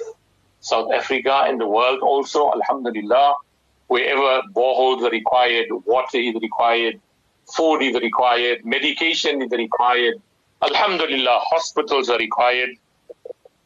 South 0.59 0.91
Africa 0.93 1.45
and 1.47 1.59
the 1.59 1.67
world 1.67 2.01
also, 2.01 2.51
Alhamdulillah. 2.51 3.33
Wherever 3.87 4.43
boreholes 4.53 5.01
are 5.01 5.09
required, 5.09 5.65
water 5.87 6.19
is 6.19 6.35
required, 6.39 7.01
food 7.55 7.79
is 7.81 7.95
required, 7.95 8.63
medication 8.65 9.41
is 9.41 9.49
required, 9.49 10.21
Alhamdulillah, 10.61 11.39
hospitals 11.43 12.09
are 12.09 12.17
required. 12.17 12.69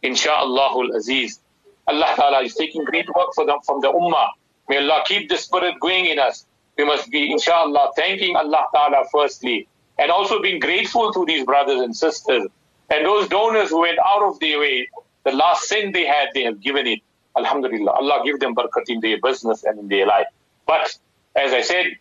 Insha'Allah 0.04 0.96
Aziz. 0.96 1.40
Allah 1.88 2.14
Ta'ala 2.16 2.44
is 2.44 2.56
taking 2.56 2.84
great 2.84 3.08
work 3.16 3.34
for 3.36 3.46
them 3.46 3.60
from 3.66 3.82
the 3.82 3.88
Ummah. 3.92 4.30
May 4.70 4.78
Allah 4.78 5.04
keep 5.06 5.30
the 5.30 5.38
spirit 5.38 5.80
going 5.80 6.06
in 6.06 6.20
us. 6.20 6.46
We 6.78 6.86
must 6.86 7.12
be, 7.12 7.32
inshallah, 7.32 7.92
thanking 7.96 8.36
Allah 8.36 8.66
Ta'ala 8.74 9.06
firstly 9.12 9.68
and 9.98 10.12
also 10.12 10.42
being 10.42 10.60
grateful 10.60 11.14
to 11.14 11.26
these 11.26 11.46
brothers 11.46 11.80
and 11.82 11.96
sisters. 11.96 12.48
And 12.90 13.06
those 13.06 13.28
donors 13.30 13.70
who 13.70 13.82
went 13.82 14.00
out 14.06 14.24
of 14.24 14.40
their 14.40 14.60
way, 14.60 14.90
the 15.24 15.32
last 15.32 15.68
cent 15.68 15.94
they 15.94 16.06
had, 16.06 16.30
they 16.34 16.44
have 16.44 16.60
given 16.60 16.88
it. 16.88 17.00
Alhamdulillah. 17.38 17.92
Allah 17.92 18.22
give 18.26 18.40
them 18.40 18.56
barakat 18.56 18.90
in 18.90 19.00
their 19.00 19.20
business 19.22 19.64
and 19.64 19.80
in 19.80 19.88
their 19.88 20.08
life. 20.08 20.28
But 20.66 20.98
as 21.36 21.54
I 21.54 21.62
said, 21.62 21.98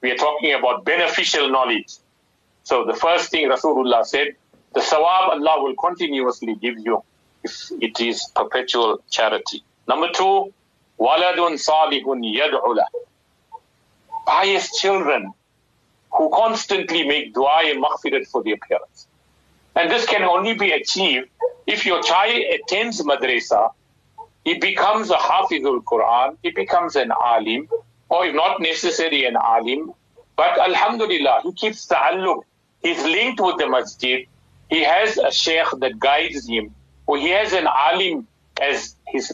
we 0.00 0.10
are 0.10 0.16
talking 0.16 0.54
about 0.54 0.84
beneficial 0.84 1.50
knowledge. 1.50 1.94
So 2.64 2.84
the 2.84 2.94
first 2.94 3.30
thing 3.30 3.48
Rasulullah 3.48 4.04
said, 4.04 4.34
the 4.74 4.80
sawab 4.80 5.28
Allah 5.30 5.62
will 5.62 5.74
continuously 5.76 6.56
give 6.56 6.78
you 6.78 7.02
if 7.44 7.70
it 7.80 8.00
is 8.00 8.30
perpetual 8.34 9.02
charity. 9.10 9.62
Number 9.86 10.08
two, 10.10 10.52
waladun 10.98 11.60
salihun 11.60 12.24
yad'ula. 12.24 12.86
Pious 14.26 14.80
children 14.80 15.32
who 16.10 16.30
constantly 16.30 17.06
make 17.06 17.34
dua 17.34 17.62
and 17.66 17.84
maghfirat 17.84 18.26
for 18.28 18.42
their 18.42 18.56
parents. 18.56 19.06
And 19.76 19.90
this 19.90 20.06
can 20.06 20.22
only 20.22 20.54
be 20.54 20.72
achieved 20.72 21.28
if 21.66 21.84
your 21.84 22.02
child 22.02 22.42
attends 22.54 23.02
madrasa, 23.02 23.72
he 24.44 24.54
becomes 24.58 25.10
a 25.10 25.14
hafizul 25.16 25.82
Quran, 25.84 26.36
he 26.42 26.50
becomes 26.50 26.96
an 26.96 27.10
alim, 27.12 27.68
or 28.08 28.26
if 28.26 28.34
not 28.34 28.60
necessary 28.60 29.24
an 29.24 29.36
alim, 29.36 29.92
but 30.36 30.58
alhamdulillah, 30.58 31.40
he 31.42 31.52
keeps 31.52 31.86
the 31.86 31.94
ta'alluq 31.94 32.42
He's 32.84 33.02
linked 33.02 33.40
with 33.40 33.56
the 33.56 33.66
masjid. 33.66 34.28
He 34.68 34.84
has 34.84 35.16
a 35.16 35.32
sheikh 35.32 35.66
that 35.78 35.98
guides 35.98 36.46
him, 36.46 36.74
or 37.06 37.16
he 37.16 37.30
has 37.30 37.54
an 37.54 37.66
alim 37.66 38.28
as 38.60 38.94
his 39.06 39.32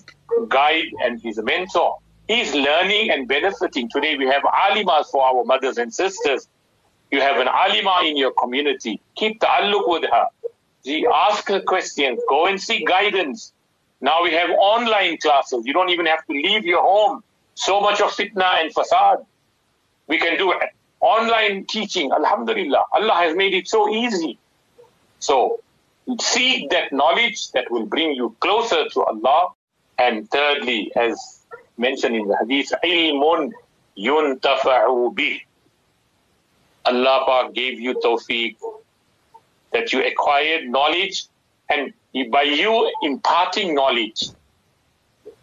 guide 0.48 0.92
and 1.02 1.20
his 1.20 1.36
mentor. 1.42 1.98
He's 2.28 2.54
learning 2.54 3.10
and 3.10 3.26
benefiting. 3.26 3.90
Today 3.90 4.16
we 4.16 4.26
have 4.28 4.44
alimas 4.44 5.10
for 5.10 5.24
our 5.24 5.42
mothers 5.44 5.78
and 5.78 5.92
sisters. 5.92 6.46
You 7.10 7.20
have 7.20 7.38
an 7.38 7.48
alima 7.48 8.02
in 8.04 8.16
your 8.16 8.32
community. 8.34 9.00
Keep 9.16 9.40
the 9.40 9.46
ta'alluq 9.46 9.88
with 9.88 10.04
her. 10.08 10.26
See, 10.84 11.04
ask 11.12 11.48
her 11.48 11.60
questions. 11.60 12.20
Go 12.28 12.46
and 12.46 12.60
seek 12.60 12.86
guidance. 12.86 13.52
Now 14.00 14.22
we 14.22 14.32
have 14.32 14.50
online 14.50 15.18
classes. 15.18 15.66
You 15.66 15.72
don't 15.72 15.90
even 15.90 16.06
have 16.06 16.24
to 16.26 16.32
leave 16.32 16.64
your 16.64 16.82
home. 16.82 17.24
So 17.54 17.80
much 17.80 18.00
of 18.00 18.12
fitna 18.12 18.60
and 18.60 18.72
fasad. 18.72 19.26
We 20.06 20.18
can 20.18 20.38
do 20.38 20.52
it 20.52 20.70
online 21.00 21.66
teaching, 21.66 22.12
alhamdulillah, 22.12 22.84
Allah 22.92 23.14
has 23.14 23.36
made 23.36 23.54
it 23.54 23.68
so 23.68 23.88
easy. 23.88 24.38
So 25.18 25.60
seek 26.20 26.70
that 26.70 26.92
knowledge 26.92 27.52
that 27.52 27.70
will 27.70 27.86
bring 27.86 28.12
you 28.14 28.34
closer 28.40 28.88
to 28.88 29.02
Allah. 29.04 29.50
And 29.98 30.30
thirdly, 30.30 30.92
as 30.96 31.42
mentioned 31.76 32.16
in 32.16 32.28
the 32.28 32.36
hadith, 32.36 32.72
ilmun 32.84 33.52
yuntafa'u 33.98 35.14
bih. 35.14 35.42
Allah 36.86 37.50
gave 37.52 37.78
you 37.78 37.94
tawfiq 37.94 38.56
that 39.72 39.92
you 39.92 40.04
acquired 40.04 40.68
knowledge 40.68 41.26
and 41.68 41.92
by 42.32 42.42
you 42.42 42.92
imparting 43.02 43.74
knowledge, 43.74 44.30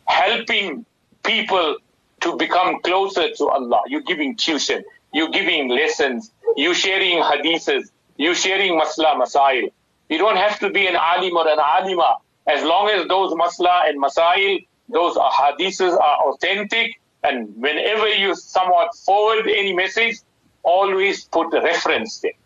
helping 0.06 0.86
people 1.24 1.78
to 2.22 2.36
become 2.38 2.82
closer 2.82 3.32
to 3.32 3.48
Allah, 3.48 3.82
you're 3.88 4.02
giving 4.02 4.36
tuition, 4.36 4.84
you 5.18 5.26
giving 5.32 5.70
lessons, 5.70 6.32
you 6.56 6.74
sharing 6.74 7.18
hadiths, 7.30 7.86
you 8.18 8.34
sharing 8.36 8.80
masla 8.80 9.12
masail. 9.22 9.66
You 10.10 10.18
don't 10.24 10.38
have 10.38 10.60
to 10.60 10.70
be 10.70 10.84
an 10.92 10.96
alim 10.96 11.36
or 11.36 11.48
an 11.56 11.60
alima. 11.60 12.18
As 12.56 12.64
long 12.64 12.90
as 12.96 13.08
those 13.14 13.34
masla 13.42 13.90
and 13.90 14.02
masail, 14.02 14.66
those 14.98 15.16
hadiths 15.40 15.82
are 16.08 16.18
authentic, 16.30 17.02
and 17.24 17.56
whenever 17.66 18.08
you 18.24 18.36
somewhat 18.36 18.96
forward 19.08 19.48
any 19.48 19.74
message, 19.74 20.18
always 20.64 21.26
put 21.26 21.54
a 21.54 21.62
reference 21.62 22.20
there. 22.20 22.40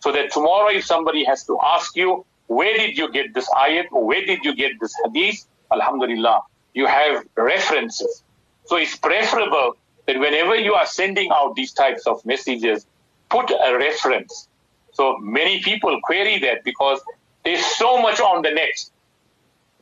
So 0.00 0.12
that 0.12 0.32
tomorrow 0.32 0.70
if 0.78 0.84
somebody 0.84 1.24
has 1.24 1.44
to 1.44 1.58
ask 1.74 1.96
you, 1.96 2.24
where 2.48 2.76
did 2.76 2.98
you 2.98 3.10
get 3.12 3.34
this 3.34 3.48
ayat 3.50 3.86
or 3.92 4.04
where 4.04 4.24
did 4.26 4.44
you 4.44 4.54
get 4.54 4.72
this 4.80 4.94
hadith? 5.04 5.46
Alhamdulillah, 5.72 6.42
you 6.74 6.86
have 6.86 7.24
references. 7.36 8.24
So 8.64 8.76
it's 8.76 8.96
preferable 8.96 9.76
that 10.10 10.18
whenever 10.18 10.56
you 10.56 10.74
are 10.74 10.86
sending 10.86 11.30
out 11.30 11.54
these 11.54 11.70
types 11.70 12.04
of 12.04 12.26
messages, 12.26 12.84
put 13.28 13.48
a 13.48 13.78
reference. 13.78 14.48
So 14.90 15.16
many 15.18 15.62
people 15.62 16.00
query 16.02 16.40
that 16.40 16.64
because 16.64 17.00
there's 17.44 17.64
so 17.64 18.02
much 18.02 18.18
on 18.18 18.42
the 18.42 18.50
net. 18.50 18.90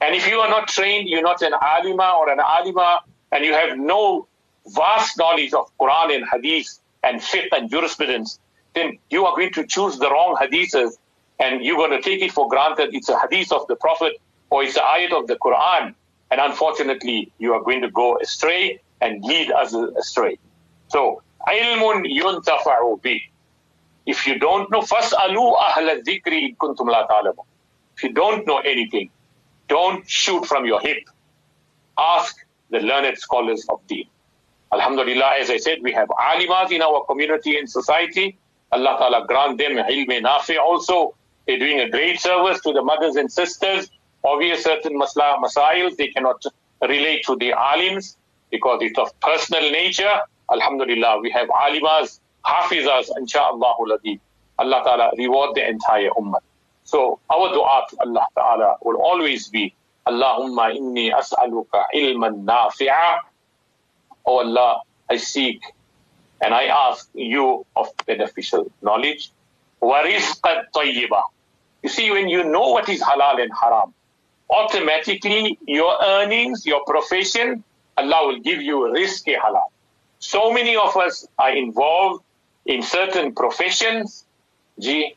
And 0.03 0.15
if 0.15 0.29
you 0.29 0.41
are 0.41 0.51
not 0.51 0.69
trained, 0.69 1.09
you're 1.09 1.23
not 1.23 1.41
an 1.41 1.55
alima 1.55 2.15
or 2.19 2.31
an 2.31 2.41
alima, 2.41 3.01
and 3.33 3.43
you 3.43 3.55
have 3.55 3.79
no 3.79 4.29
vast 4.67 5.17
knowledge 5.17 5.55
of 5.55 5.71
Quran 5.79 6.15
and 6.17 6.27
hadith 6.31 6.79
and 7.03 7.23
fiqh 7.23 7.49
and 7.53 7.71
jurisprudence, 7.71 8.39
then 8.75 8.99
you 9.09 9.25
are 9.25 9.35
going 9.35 9.55
to 9.55 9.67
choose 9.67 9.99
the 9.99 10.11
wrong 10.11 10.37
hadiths 10.37 10.99
and 11.41 11.65
you're 11.65 11.77
going 11.77 11.93
to 11.93 12.03
take 12.03 12.21
it 12.21 12.33
for 12.33 12.51
granted 12.51 12.91
it's 12.93 13.09
a 13.09 13.19
hadith 13.19 13.51
of 13.51 13.67
the 13.69 13.77
Prophet 13.77 14.21
or 14.51 14.63
it's 14.63 14.77
a 14.77 14.81
ayat 14.81 15.19
of 15.19 15.27
the 15.27 15.37
Quran. 15.37 15.95
And 16.31 16.39
unfortunately, 16.39 17.33
you 17.39 17.55
are 17.55 17.63
going 17.63 17.81
to 17.81 17.91
go 17.91 18.19
astray 18.19 18.81
and 19.01 19.25
lead 19.25 19.53
us 19.53 19.75
astray. 19.75 20.39
So, 20.89 21.23
ilmun 21.47 22.05
yuntafa'u 22.05 23.03
bi. 23.03 23.21
If 24.07 24.27
you 24.27 24.39
don't 24.39 24.71
know, 24.71 24.81
fas'alu 24.81 25.57
ahla 25.57 26.03
dhikri 26.03 26.57
kuntum 26.57 26.89
la 26.89 27.07
ta'lamu. 27.07 27.45
If 27.97 28.05
you 28.05 28.13
don't 28.13 28.47
know 28.47 28.59
anything, 28.59 29.11
don't 29.69 30.09
shoot 30.09 30.47
from 30.47 30.65
your 30.65 30.81
hip. 30.81 31.03
Ask 31.99 32.37
the 32.71 32.81
learned 32.81 33.19
scholars 33.19 33.67
of 33.69 33.87
deen. 33.87 34.07
Alhamdulillah, 34.73 35.33
as 35.41 35.51
I 35.51 35.57
said, 35.57 35.79
we 35.83 35.93
have 35.93 36.09
alimas 36.09 36.71
in 36.73 36.83
our 36.83 37.05
community 37.07 37.59
and 37.59 37.69
society. 37.69 38.39
Allah 38.71 38.97
Ta'ala 38.99 39.27
grant 39.27 39.59
them 39.59 39.73
ilm 39.77 40.23
nafi 40.23 40.59
also. 40.59 41.15
They're 41.47 41.59
doing 41.59 41.81
a 41.81 41.89
great 41.89 42.21
service 42.21 42.61
to 42.63 42.73
the 42.73 42.83
mothers 42.83 43.17
and 43.17 43.33
sisters. 43.33 43.91
Obvious 44.25 44.65
certain 44.65 44.99
masla, 44.99 45.41
masails 45.41 45.97
they 45.97 46.09
cannot 46.09 46.43
relate 46.83 47.25
to 47.25 47.37
the 47.37 47.53
alims 47.53 48.17
because 48.51 48.81
it's 48.83 48.99
of 48.99 49.19
personal 49.21 49.71
nature. 49.71 50.21
Alhamdulillah, 50.51 51.21
we 51.21 51.31
have 51.31 51.49
alimas, 51.49 52.21
hafizas, 52.45 53.11
inshaAllah, 53.19 54.19
Allah 54.59 54.83
Ta'ala 54.85 55.13
reward 55.17 55.55
the 55.55 55.69
entire 55.69 56.11
ummah. 56.11 56.41
So 56.85 57.21
our 57.31 57.53
dua 57.53 57.87
to 57.91 57.97
Allah 58.01 58.27
Ta'ala 58.35 58.77
will 58.83 58.97
always 58.97 59.49
be, 59.49 59.75
Allahumma 60.07 60.75
inni 60.75 61.13
as'aluka 61.13 61.85
ilman 61.95 62.45
nafi'a. 62.45 63.21
Oh 64.27 64.39
Allah, 64.39 64.81
I 65.11 65.17
seek 65.17 65.63
and 66.41 66.55
I 66.55 66.65
ask 66.65 67.09
you 67.15 67.67
of 67.77 67.89
beneficial 68.07 68.71
knowledge. 68.83 69.31
Rizqan 69.83 70.65
tayyiba. 70.75 71.23
You 71.83 71.89
see, 71.89 72.11
when 72.11 72.29
you 72.29 72.43
know 72.43 72.69
what 72.71 72.89
is 72.89 73.01
halal 73.03 73.41
and 73.41 73.53
haram, 73.53 73.95
automatically 74.51 75.59
your 75.67 75.95
earnings, 76.03 76.67
your 76.67 76.83
profession, 76.85 77.63
Allah 77.99 78.27
will 78.29 78.41
give 78.41 78.63
you 78.63 78.77
rizqi 78.97 79.37
halal. 79.37 79.69
So 80.21 80.53
many 80.53 80.77
of 80.77 80.97
us 80.97 81.27
are 81.39 81.55
involved 81.55 82.23
in 82.65 82.83
certain 82.83 83.35
professions, 83.35 84.25
gee, 84.81 85.17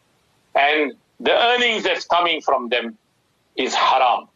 and 0.55 0.93
the 1.19 1.31
earnings 1.31 1.83
that's 1.83 2.05
coming 2.05 2.41
from 2.41 2.69
them 2.69 2.97
is 3.55 3.73
haram. 3.73 4.27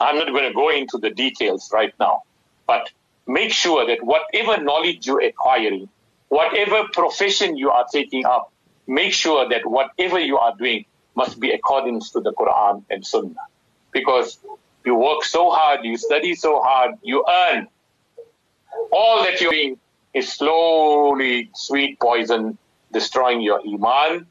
I'm 0.00 0.18
not 0.18 0.28
going 0.28 0.48
to 0.48 0.54
go 0.54 0.70
into 0.70 0.98
the 0.98 1.10
details 1.10 1.70
right 1.72 1.94
now, 2.00 2.22
but 2.66 2.90
make 3.26 3.52
sure 3.52 3.86
that 3.86 4.02
whatever 4.02 4.62
knowledge 4.62 5.06
you're 5.06 5.22
acquiring, 5.22 5.88
whatever 6.28 6.88
profession 6.92 7.56
you 7.56 7.70
are 7.70 7.86
taking 7.92 8.26
up, 8.26 8.52
make 8.86 9.12
sure 9.12 9.48
that 9.48 9.64
whatever 9.64 10.18
you 10.18 10.38
are 10.38 10.54
doing 10.56 10.84
must 11.14 11.40
be 11.40 11.50
according 11.50 12.00
to 12.00 12.20
the 12.20 12.32
Quran 12.32 12.84
and 12.90 13.06
Sunnah. 13.06 13.46
Because 13.92 14.38
you 14.86 14.94
work 14.94 15.24
so 15.24 15.50
hard, 15.50 15.84
you 15.84 15.96
study 15.96 16.34
so 16.34 16.60
hard, 16.62 16.94
you 17.02 17.24
earn. 17.28 17.68
All 18.92 19.24
that 19.24 19.40
you're 19.40 19.50
doing 19.50 19.78
is 20.14 20.32
slowly 20.32 21.50
sweet 21.54 21.98
poison, 22.00 22.56
destroying 22.92 23.40
your 23.40 23.60
iman, 23.66 24.26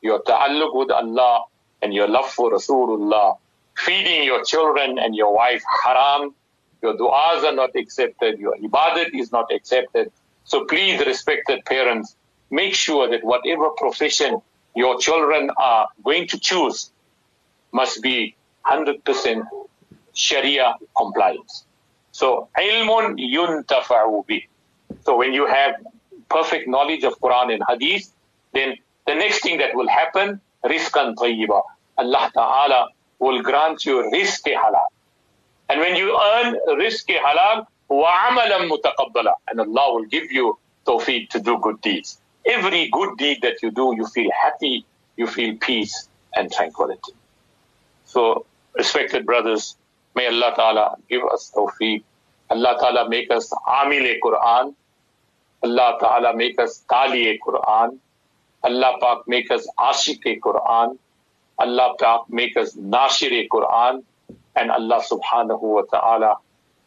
your 0.00 0.22
ta'alluq 0.22 0.74
with 0.74 0.90
Allah, 0.90 1.44
and 1.82 1.92
your 1.92 2.08
love 2.08 2.28
for 2.30 2.50
Rasulullah. 2.50 3.36
Feeding 3.76 4.24
your 4.24 4.42
children 4.44 4.98
and 4.98 5.14
your 5.14 5.34
wife 5.34 5.62
haram, 5.84 6.34
your 6.82 6.96
du'as 6.96 7.44
are 7.44 7.54
not 7.54 7.76
accepted, 7.76 8.38
your 8.38 8.56
ibadat 8.56 9.10
is 9.14 9.30
not 9.30 9.52
accepted. 9.52 10.10
So 10.44 10.64
please, 10.64 11.04
respected 11.04 11.64
parents, 11.64 12.16
make 12.50 12.74
sure 12.74 13.08
that 13.10 13.22
whatever 13.22 13.70
profession 13.70 14.40
your 14.74 14.98
children 14.98 15.50
are 15.56 15.88
going 16.02 16.28
to 16.28 16.38
choose 16.38 16.90
must 17.72 18.02
be 18.02 18.34
100% 18.66 19.46
Sharia 20.18 20.74
compliance. 20.96 21.64
So, 22.10 22.48
ilmun 22.58 23.16
yuntafa'u 23.18 24.26
bi. 24.26 24.40
So, 25.04 25.16
when 25.16 25.32
you 25.32 25.46
have 25.46 25.74
perfect 26.28 26.68
knowledge 26.68 27.04
of 27.04 27.18
Quran 27.20 27.54
and 27.54 27.62
Hadith, 27.68 28.12
then 28.52 28.76
the 29.06 29.14
next 29.14 29.42
thing 29.42 29.58
that 29.58 29.74
will 29.74 29.88
happen, 29.88 30.40
rizqan 30.64 31.14
tayyiba. 31.14 31.62
Allah 31.96 32.30
Ta'ala 32.34 32.88
will 33.18 33.42
grant 33.42 33.84
you 33.84 34.02
rizq 34.12 34.46
halal. 34.62 34.88
And 35.68 35.80
when 35.80 35.96
you 35.96 36.18
earn 36.18 36.58
rizq 36.82 37.08
halal, 37.08 37.66
وَعَمَلًا 37.90 38.68
مُتَقَبَّلًا 38.68 39.32
And 39.48 39.60
Allah 39.60 39.94
will 39.94 40.04
give 40.06 40.30
you 40.30 40.58
tawfiq 40.86 41.30
to 41.30 41.40
do 41.40 41.58
good 41.58 41.80
deeds. 41.80 42.20
Every 42.44 42.88
good 42.90 43.16
deed 43.16 43.42
that 43.42 43.62
you 43.62 43.70
do, 43.70 43.94
you 43.96 44.06
feel 44.06 44.30
happy, 44.42 44.84
you 45.16 45.26
feel 45.26 45.56
peace 45.60 46.08
and 46.34 46.52
tranquility. 46.52 47.12
So, 48.04 48.44
respected 48.74 49.24
brothers, 49.24 49.76
may 50.18 50.26
Allah 50.26 50.52
Ta'ala 50.58 50.84
give 51.08 51.22
us 51.32 51.52
tawfiq. 51.54 52.02
Allah 52.50 52.76
Ta'ala 52.82 53.08
make 53.08 53.30
us 53.30 53.46
amil 53.78 54.06
Quran. 54.24 54.74
Allah 55.62 55.88
Ta'ala 56.00 56.36
make 56.36 56.58
us 56.58 56.82
tali 56.90 57.38
Quran. 57.46 57.98
Allah 58.64 58.98
Pak 59.00 59.28
make 59.28 59.50
us 59.50 59.66
ashik 59.78 60.22
Quran. 60.40 60.98
Allah 61.58 61.94
Pak 61.98 62.28
make 62.28 62.56
us 62.56 62.74
nashir 62.74 63.46
Quran. 63.48 64.02
And 64.56 64.70
Allah 64.70 65.00
Subhanahu 65.10 65.62
wa 65.62 65.82
Ta'ala, 65.82 66.34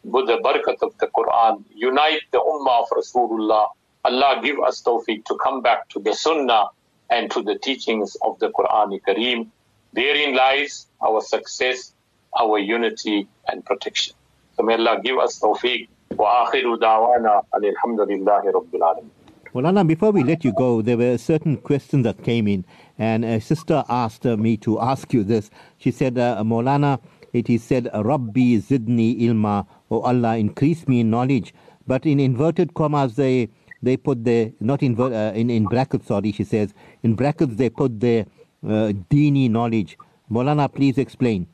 with 0.04 0.28
the 0.28 0.38
barakat 0.44 0.82
of 0.82 0.98
the 0.98 1.08
Quran, 1.08 1.64
unite 1.74 2.24
the 2.32 2.40
ummah 2.40 2.84
of 2.84 2.90
Rasulullah. 2.90 3.70
Allah 4.04 4.42
give 4.44 4.60
us 4.60 4.82
tawfiq 4.82 5.24
to 5.26 5.38
come 5.38 5.62
back 5.62 5.88
to 5.90 6.00
the 6.00 6.14
sunnah 6.14 6.66
and 7.10 7.32
to 7.32 7.42
the 7.42 7.58
teachings 7.60 8.18
of 8.22 8.38
the 8.40 8.50
Quran 8.50 9.00
Kareem. 9.08 9.48
Therein 9.94 10.36
lies 10.36 10.88
our 11.02 11.22
success, 11.22 11.94
our 12.39 12.59
unity 12.59 13.29
and 13.49 13.65
protection. 13.65 14.15
So 14.57 14.63
may 14.63 14.75
Allah 14.75 15.01
give 15.03 15.19
us 15.19 15.41
tawfiq. 15.41 15.89
وآخر 16.11 16.77
دعوانا 16.77 17.43
أن 17.55 17.65
الحمد 17.65 18.01
لله 18.01 18.51
رب 18.55 18.75
العالمين. 18.75 19.11
Well, 19.53 19.85
before 19.85 20.11
we 20.13 20.23
let 20.23 20.45
you 20.45 20.53
go, 20.53 20.83
there 20.83 20.97
were 20.97 21.17
certain 21.19 21.57
questions 21.57 22.05
that 22.05 22.23
came 22.23 22.47
in, 22.47 22.65
and 22.99 23.25
a 23.25 23.41
sister 23.41 23.83
asked 23.89 24.25
me 24.25 24.57
to 24.59 24.79
ask 24.81 25.13
you 25.15 25.25
this. 25.25 25.51
She 25.79 25.91
said, 25.91 26.19
uh, 26.19 26.43
Molana, 26.45 27.01
it 27.33 27.49
is 27.49 27.65
said, 27.65 27.89
Rabbi 27.93 28.59
zidni 28.59 29.23
ilma, 29.23 29.67
O 29.91 30.03
Allah, 30.03 30.37
increase 30.37 30.87
me 30.87 31.01
in 31.01 31.11
knowledge. 31.11 31.55
But 31.87 32.05
in 32.05 32.21
inverted 32.21 32.75
commas, 32.75 33.17
they 33.17 33.49
they 33.83 33.97
put 33.97 34.25
the, 34.25 34.53
not 34.61 34.83
in, 34.83 35.01
uh, 35.01 35.33
in, 35.35 35.49
in 35.49 35.65
brackets, 35.65 36.07
sorry, 36.07 36.33
she 36.33 36.45
says, 36.45 36.75
in 37.03 37.15
brackets 37.15 37.57
they 37.57 37.71
put 37.71 37.99
the 37.99 38.21
uh, 38.65 38.93
dini 39.11 39.51
knowledge. 39.51 39.97
Molana, 40.31 40.73
please 40.73 40.99
explain. 40.99 41.47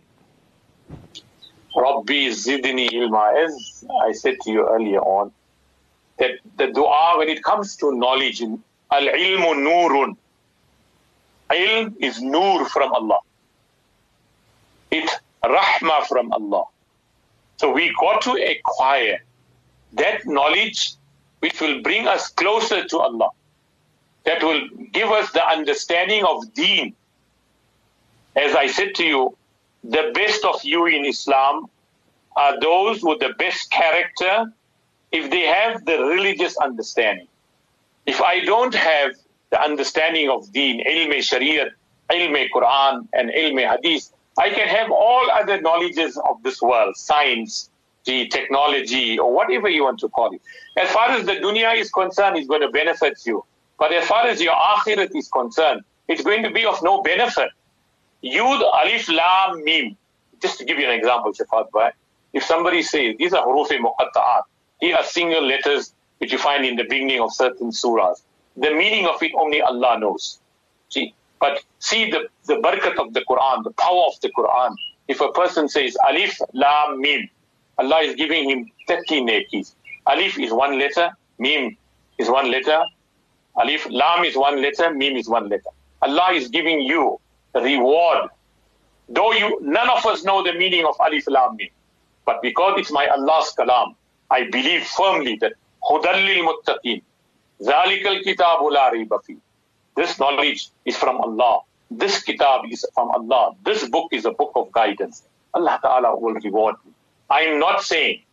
Rabbi 1.76 2.30
zidni 2.30 2.91
ilma. 2.93 3.34
As 3.38 3.86
I 4.04 4.12
said 4.12 4.38
to 4.43 4.52
you 4.52 4.67
earlier 4.67 5.00
on, 5.00 5.32
that 6.17 6.32
the 6.58 6.67
dua, 6.67 7.15
when 7.17 7.30
it 7.30 7.43
comes 7.43 7.76
to 7.78 7.95
knowledge, 7.95 8.41
al 8.41 9.08
ilmu 9.08 9.54
nurun. 9.67 10.17
Ilm 11.50 11.95
is 12.00 12.21
nur 12.21 12.65
from 12.65 12.91
Allah. 12.93 13.19
It 14.91 15.10
rahma 15.43 16.06
from 16.08 16.32
Allah. 16.34 16.63
So 17.58 17.71
we 17.71 17.93
got 18.00 18.21
to 18.23 18.32
acquire 18.32 19.23
that 19.93 20.26
knowledge 20.26 20.93
which 21.39 21.62
will 21.62 21.82
bring 21.82 22.08
us 22.08 22.30
closer 22.30 22.86
to 22.86 22.97
Allah, 23.00 23.30
that 24.26 24.43
will 24.43 24.67
give 24.91 25.10
us 25.10 25.32
the 25.32 25.47
understanding 25.47 26.23
of 26.23 26.54
deen. 26.54 26.95
As 28.36 28.56
I 28.56 28.67
said 28.67 28.95
to 28.95 29.04
you, 29.04 29.38
the 29.89 30.12
best 30.13 30.43
of 30.43 30.63
you 30.63 30.86
in 30.86 31.06
Islam 31.06 31.69
are 32.36 32.60
those 32.60 33.04
with 33.04 33.19
the 33.19 33.34
best 33.39 33.71
character 33.71 34.54
if 35.12 35.32
they 35.32 35.41
have 35.41 35.86
the 35.86 35.97
religious 36.04 36.58
understanding. 36.58 37.28
If 38.06 38.21
I 38.21 38.41
don't 38.41 38.76
have 38.76 39.12
the 39.50 39.62
understanding 39.62 40.30
of 40.30 40.52
deen, 40.52 40.86
ilm 40.86 41.13
shariat, 41.30 41.71
ilm 42.12 42.50
Quran, 42.54 43.08
and 43.13 43.30
ilm 43.30 43.60
hadith, 43.71 44.12
I 44.38 44.50
can 44.50 44.67
have 44.67 44.91
all 44.91 45.32
other 45.32 45.60
knowledges 45.62 46.17
of 46.30 46.43
this 46.43 46.62
world, 46.62 46.95
science, 46.95 47.69
the 48.06 48.28
technology, 48.28 49.17
or 49.17 49.34
whatever 49.34 49.67
you 49.67 49.84
want 49.84 50.00
to 50.00 50.10
call 50.10 50.34
it. 50.34 50.41
As 50.78 50.89
far 50.91 51.10
as 51.10 51.26
the 51.26 51.34
dunya 51.34 51.76
is 51.76 51.89
concerned, 51.91 52.38
it's 52.38 52.47
going 52.47 52.62
to 52.62 52.69
benefit 52.69 53.19
you. 53.26 53.43
But 53.80 53.93
as 53.93 54.08
far 54.08 54.28
as 54.28 54.41
your 54.41 54.54
akhirat 54.54 55.15
is 55.15 55.28
concerned, 55.30 55.82
it's 56.08 56.23
going 56.23 56.43
to 56.43 56.52
be 56.52 56.65
of 56.65 56.82
no 56.84 57.02
benefit. 57.02 57.50
Yud, 58.24 58.62
alif, 58.82 59.10
lam, 59.10 59.64
mim. 59.64 59.98
Just 60.42 60.60
to 60.60 60.66
give 60.66 60.80
you 60.80 60.86
an 60.86 60.92
example, 60.94 61.34
Shafat 61.34 61.72
Bhai. 61.72 61.92
If 62.34 62.44
somebody 62.44 62.82
says, 62.84 63.16
these 63.18 63.34
are 63.34 63.46
huruf 63.46 63.70
muqatta'at, 63.70 64.44
these 64.82 64.94
are 64.96 65.04
single 65.04 65.44
letters 65.46 65.94
which 66.20 66.32
you 66.32 66.38
find 66.38 66.66
in 66.66 66.76
the 66.76 66.84
beginning 66.84 67.22
of 67.22 67.34
certain 67.34 67.72
surahs. 67.72 68.22
The 68.56 68.72
meaning 68.72 69.06
of 69.06 69.22
it 69.22 69.32
only 69.36 69.62
Allah 69.62 70.00
knows. 70.00 70.40
See, 70.90 71.14
but 71.40 71.64
see 71.80 72.10
the, 72.10 72.28
the 72.46 72.56
barakat 72.56 72.98
of 72.98 73.14
the 73.14 73.22
Quran, 73.22 73.64
the 73.64 73.72
power 73.72 74.04
of 74.08 74.20
the 74.22 74.30
Quran. 74.30 74.76
If 75.08 75.22
a 75.22 75.32
person 75.32 75.70
says 75.70 75.96
alif, 76.08 76.40
lam, 76.54 77.00
mim, 77.00 77.30
Allah 77.78 78.00
is 78.02 78.16
giving 78.16 78.50
him 78.50 78.70
30 78.88 79.22
nekis. 79.22 79.74
Alif 80.08 80.40
is 80.40 80.52
one 80.52 80.80
letter, 80.80 81.12
mim 81.38 81.78
is 82.18 82.30
one 82.30 82.50
letter, 82.50 82.82
alif, 83.60 83.88
lam 83.90 84.26
is 84.26 84.36
one 84.36 84.62
letter, 84.62 84.92
mim 84.94 85.16
is 85.16 85.30
one 85.30 85.50
letter. 85.50 85.70
Allah 86.02 86.32
is 86.34 86.48
giving 86.48 86.82
you 86.82 87.20
reward. 87.56 88.30
Though 89.10 89.32
you, 89.32 89.60
none 89.62 89.90
of 89.90 90.06
us 90.06 90.24
know 90.24 90.44
the 90.44 90.54
meaning 90.54 90.86
of 90.86 90.96
alif, 91.00 91.28
lam, 91.28 91.56
mim. 91.56 91.70
But 92.26 92.42
because 92.42 92.80
it's 92.80 92.92
my 92.92 93.08
Allah's 93.08 93.54
kalam, 93.58 93.96
I 94.30 94.50
believe 94.50 94.84
firmly 94.84 95.38
that 95.38 95.54
hudallil 95.90 96.44
muttaqin, 96.50 97.02
zalikal 97.62 98.22
kitabu 98.24 98.72
la 98.72 98.92
This 99.96 100.20
knowledge 100.20 100.70
is 100.86 100.98
from 100.98 101.22
Allah. 101.22 101.62
This 101.90 102.22
kitab 102.22 102.62
is 102.70 102.86
from 102.94 103.10
Allah. 103.12 103.56
This 103.64 103.88
book 103.88 104.10
is 104.12 104.26
a 104.26 104.32
book 104.32 104.52
of 104.56 104.72
guidance. 104.74 105.24
Allah 105.54 105.80
Ta'ala 105.82 106.18
will 106.20 106.34
reward 106.34 106.76
me. 106.86 106.92
I'm 107.30 107.60
not 107.60 107.82
saying, 107.82 108.24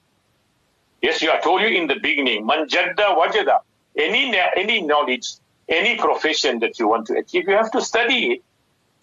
yes, 1.02 1.22
you 1.22 1.30
I 1.30 1.38
told 1.38 1.62
you 1.62 1.68
in 1.68 1.86
the 1.86 1.96
beginning, 2.00 2.46
man 2.46 2.68
jadda 2.68 3.16
wajada. 3.16 3.60
Any, 3.96 4.36
any 4.56 4.80
knowledge, 4.82 5.34
any 5.68 5.96
profession 5.96 6.58
that 6.58 6.80
you 6.80 6.88
want 6.88 7.06
to 7.06 7.14
achieve, 7.16 7.46
you 7.46 7.54
have 7.54 7.70
to 7.70 7.80
study 7.80 8.32
it. 8.32 8.42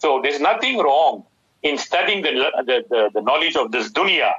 So 0.02 0.20
there's 0.24 0.40
nothing 0.40 0.80
wrong 0.80 1.26
in 1.62 1.78
studying 1.78 2.24
the, 2.24 2.32
the, 2.66 2.86
the, 2.90 3.10
the 3.14 3.22
knowledge 3.22 3.56
of 3.56 3.72
this 3.72 3.92
dunya 3.92 4.32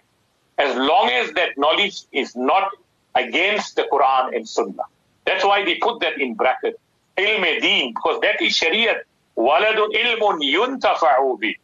as 0.59 0.75
long 0.77 1.09
as 1.09 1.31
that 1.35 1.57
knowledge 1.57 2.03
is 2.11 2.35
not 2.35 2.73
against 3.15 3.77
the 3.77 3.85
Quran 3.93 4.35
and 4.35 4.49
Sunnah. 4.49 4.89
That's 5.25 5.45
why 5.45 5.65
they 5.65 5.77
put 5.77 6.01
that 6.01 6.21
in 6.21 6.35
bracket. 6.35 6.81
ilm 7.17 7.61
deen, 7.61 7.95
because 7.95 8.21
that 8.23 8.43
is 8.43 8.59
shariat. 8.59 9.03
Waladu 9.37 9.85
ilmun 10.03 10.43
yuntafa'u 10.43 11.41
bi. 11.41 11.55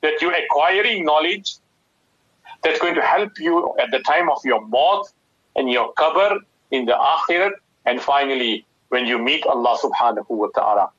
That 0.00 0.22
you're 0.22 0.38
acquiring 0.44 1.04
knowledge 1.04 1.56
that's 2.62 2.78
going 2.78 2.94
to 2.94 3.02
help 3.02 3.38
you 3.38 3.74
at 3.78 3.90
the 3.90 3.98
time 3.98 4.30
of 4.30 4.38
your 4.44 4.66
maut 4.66 5.08
and 5.56 5.70
your 5.70 5.92
qabr 5.92 6.38
in 6.70 6.86
the 6.86 6.94
akhirat 6.94 7.52
and 7.84 8.00
finally 8.00 8.64
when 8.88 9.04
you 9.04 9.18
meet 9.18 9.44
Allah 9.44 9.76
subhanahu 9.84 10.30
wa 10.30 10.48
ta'ala. 10.54 10.90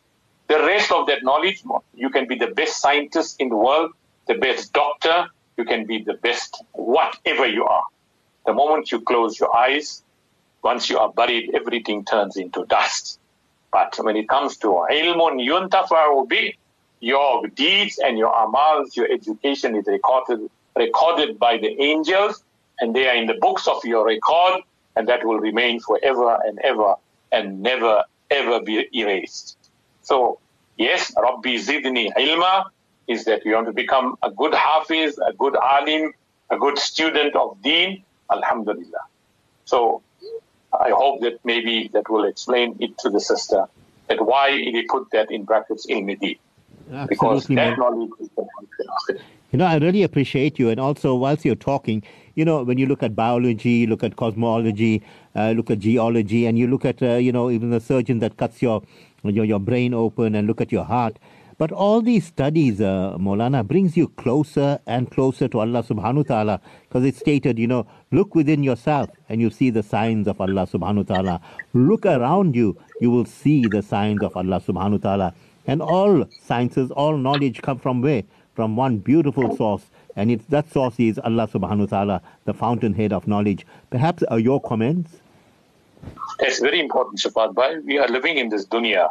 The 0.47 0.59
rest 0.59 0.91
of 0.91 1.07
that 1.07 1.23
knowledge, 1.23 1.63
you 1.95 2.09
can 2.09 2.27
be 2.27 2.35
the 2.35 2.47
best 2.47 2.79
scientist 2.79 3.37
in 3.39 3.49
the 3.49 3.55
world, 3.55 3.91
the 4.27 4.35
best 4.35 4.73
doctor, 4.73 5.27
you 5.57 5.65
can 5.65 5.85
be 5.85 6.03
the 6.03 6.15
best 6.15 6.63
whatever 6.73 7.45
you 7.45 7.65
are. 7.65 7.85
The 8.45 8.53
moment 8.53 8.91
you 8.91 9.01
close 9.01 9.39
your 9.39 9.55
eyes, 9.55 10.03
once 10.63 10.89
you 10.89 10.97
are 10.97 11.11
buried, 11.11 11.51
everything 11.53 12.03
turns 12.05 12.37
into 12.37 12.65
dust. 12.65 13.19
But 13.71 13.97
when 14.01 14.15
it 14.15 14.27
comes 14.29 14.57
to 14.57 14.67
ilmun 14.67 15.39
yuntafa'u 15.45 16.29
bi, 16.29 16.53
your 16.99 17.47
deeds 17.47 17.99
and 17.99 18.17
your 18.17 18.33
amals, 18.33 18.95
your 18.95 19.11
education 19.11 19.75
is 19.75 19.85
recorded 19.87 20.49
recorded 20.75 21.37
by 21.37 21.57
the 21.57 21.79
angels, 21.81 22.43
and 22.79 22.95
they 22.95 23.07
are 23.07 23.15
in 23.15 23.27
the 23.27 23.35
books 23.35 23.67
of 23.67 23.83
your 23.83 24.05
record, 24.05 24.61
and 24.95 25.07
that 25.07 25.25
will 25.25 25.39
remain 25.39 25.79
forever 25.79 26.39
and 26.45 26.59
ever 26.59 26.95
and 27.31 27.61
never 27.61 28.03
ever 28.31 28.61
be 28.61 28.87
erased. 28.93 29.57
So, 30.03 30.39
yes, 30.77 31.11
Rabbi 31.17 31.55
Zidni 31.57 32.11
ilma 32.17 32.69
is 33.07 33.25
that 33.25 33.45
you 33.45 33.55
want 33.55 33.67
to 33.67 33.73
become 33.73 34.15
a 34.21 34.31
good 34.31 34.53
hafiz, 34.53 35.17
a 35.17 35.33
good 35.33 35.55
alim, 35.55 36.13
a 36.49 36.57
good 36.57 36.77
student 36.77 37.35
of 37.35 37.61
deen, 37.61 38.03
alhamdulillah. 38.31 39.05
So, 39.65 40.01
I 40.73 40.89
hope 40.89 41.21
that 41.21 41.39
maybe 41.43 41.89
that 41.93 42.09
will 42.09 42.25
explain 42.25 42.77
it 42.79 42.97
to 42.99 43.09
the 43.09 43.19
sister 43.19 43.65
that 44.07 44.25
why 44.25 44.51
they 44.51 44.83
put 44.89 45.09
that 45.11 45.31
in 45.31 45.43
brackets 45.43 45.85
in 45.85 46.05
ilmi 46.05 46.37
Because 47.07 47.47
that 47.47 47.77
knowledge 47.77 48.09
is 48.19 48.29
the 48.35 48.45
you 49.53 49.59
know, 49.59 49.65
I 49.65 49.77
really 49.77 50.01
appreciate 50.01 50.57
you. 50.57 50.69
And 50.69 50.79
also, 50.79 51.13
whilst 51.13 51.45
you're 51.45 51.53
talking, 51.53 52.01
you 52.33 52.43
know, 52.43 52.63
when 52.63 52.79
you 52.79 52.87
look 52.87 53.03
at 53.03 53.15
biology, 53.15 53.85
look 53.85 54.03
at 54.03 54.15
cosmology, 54.15 55.03
uh, 55.35 55.51
look 55.51 55.69
at 55.69 55.77
geology, 55.77 56.47
and 56.47 56.57
you 56.57 56.65
look 56.65 56.85
at, 56.85 57.03
uh, 57.03 57.17
you 57.17 57.31
know, 57.31 57.51
even 57.51 57.69
the 57.69 57.79
surgeon 57.79 58.17
that 58.19 58.37
cuts 58.37 58.63
your, 58.63 58.81
your, 59.23 59.45
your 59.45 59.59
brain 59.59 59.93
open 59.93 60.35
and 60.35 60.47
look 60.47 60.61
at 60.61 60.71
your 60.71 60.83
heart. 60.83 61.17
But 61.57 61.71
all 61.71 62.01
these 62.01 62.25
studies, 62.25 62.81
uh, 62.81 63.15
Molana, 63.19 63.65
brings 63.65 63.95
you 63.95 64.07
closer 64.09 64.79
and 64.87 65.09
closer 65.09 65.47
to 65.47 65.59
Allah 65.59 65.83
subhanahu 65.83 66.27
ta'ala. 66.27 66.59
Because 66.87 67.05
it's 67.05 67.19
stated, 67.19 67.59
you 67.59 67.67
know, 67.67 67.85
look 68.11 68.35
within 68.35 68.63
yourself 68.63 69.09
and 69.29 69.39
you 69.39 69.49
see 69.49 69.69
the 69.69 69.83
signs 69.83 70.27
of 70.27 70.41
Allah 70.41 70.67
subhanahu 70.67 71.07
ta'ala. 71.07 71.39
Look 71.73 72.05
around 72.05 72.55
you, 72.55 72.77
you 72.99 73.11
will 73.11 73.25
see 73.25 73.67
the 73.67 73.83
signs 73.83 74.23
of 74.23 74.35
Allah 74.35 74.59
subhanahu 74.59 75.01
ta'ala. 75.01 75.33
And 75.67 75.81
all 75.81 76.25
sciences, 76.41 76.91
all 76.91 77.17
knowledge 77.17 77.61
come 77.61 77.79
from 77.79 78.01
where? 78.01 78.23
from 78.53 78.75
one 78.75 78.97
beautiful 78.97 79.55
source, 79.55 79.85
and 80.15 80.31
it's, 80.31 80.45
that 80.45 80.71
source 80.71 80.99
is 80.99 81.19
Allah 81.23 81.47
subhanahu 81.47 81.89
ta'ala, 81.89 82.21
the 82.45 82.53
fountainhead 82.53 83.11
of 83.11 83.27
knowledge. 83.27 83.65
Perhaps 83.89 84.23
uh, 84.31 84.35
your 84.35 84.61
comments? 84.61 85.19
That's 86.39 86.59
very 86.59 86.79
important, 86.79 87.19
Shafat 87.19 87.53
Bhai. 87.53 87.79
We 87.79 87.97
are 87.99 88.07
living 88.07 88.37
in 88.37 88.49
this 88.49 88.65
dunya. 88.65 89.09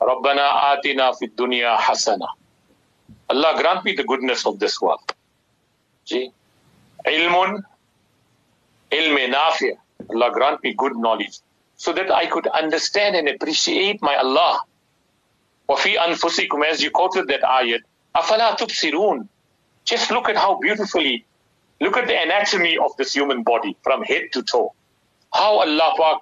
Rabbana 0.00 0.76
atina 0.76 1.16
fid 1.18 1.36
dunya 1.36 1.76
hasana. 1.76 2.28
Allah 3.28 3.54
grant 3.56 3.84
me 3.84 3.94
the 3.94 4.04
goodness 4.04 4.46
of 4.46 4.58
this 4.58 4.80
world. 4.80 5.12
See? 6.04 6.30
Ilmun, 7.06 7.62
ilme 8.90 9.32
nafi. 9.32 9.76
Allah 10.10 10.30
grant 10.32 10.62
me 10.62 10.74
good 10.74 10.96
knowledge 10.96 11.40
so 11.76 11.92
that 11.92 12.10
I 12.10 12.26
could 12.26 12.46
understand 12.48 13.16
and 13.16 13.28
appreciate 13.28 14.00
my 14.02 14.16
Allah. 14.16 14.60
Wafi 15.68 15.96
anfusikum, 15.96 16.64
as 16.64 16.82
you 16.82 16.90
quoted 16.90 17.28
that 17.28 17.40
ayat, 17.42 17.80
afala 18.14 18.56
tubsirun. 18.56 19.26
Just 19.84 20.10
look 20.10 20.28
at 20.28 20.36
how 20.36 20.58
beautifully, 20.60 21.24
look 21.80 21.96
at 21.96 22.06
the 22.06 22.20
anatomy 22.20 22.78
of 22.78 22.96
this 22.96 23.12
human 23.14 23.42
body 23.42 23.76
from 23.82 24.02
head 24.02 24.24
to 24.32 24.42
toe. 24.42 24.74
How 25.34 25.58
Allah 25.58 25.92
Pak 25.98 26.18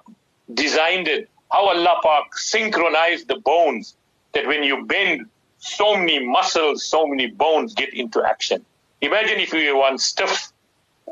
designed 0.53 1.07
it, 1.07 1.29
how 1.51 1.69
Allah 1.69 1.99
Pak 2.03 2.35
synchronized 2.37 3.27
the 3.27 3.37
bones 3.37 3.95
that 4.33 4.47
when 4.47 4.63
you 4.63 4.85
bend, 4.85 5.29
so 5.59 5.95
many 5.95 6.19
muscles, 6.25 6.83
so 6.83 7.07
many 7.07 7.27
bones 7.27 7.73
get 7.73 7.93
into 7.93 8.21
action. 8.21 8.65
Imagine 9.01 9.39
if 9.39 9.53
we 9.53 9.71
were 9.71 9.77
one 9.77 9.97
stiff 9.97 10.51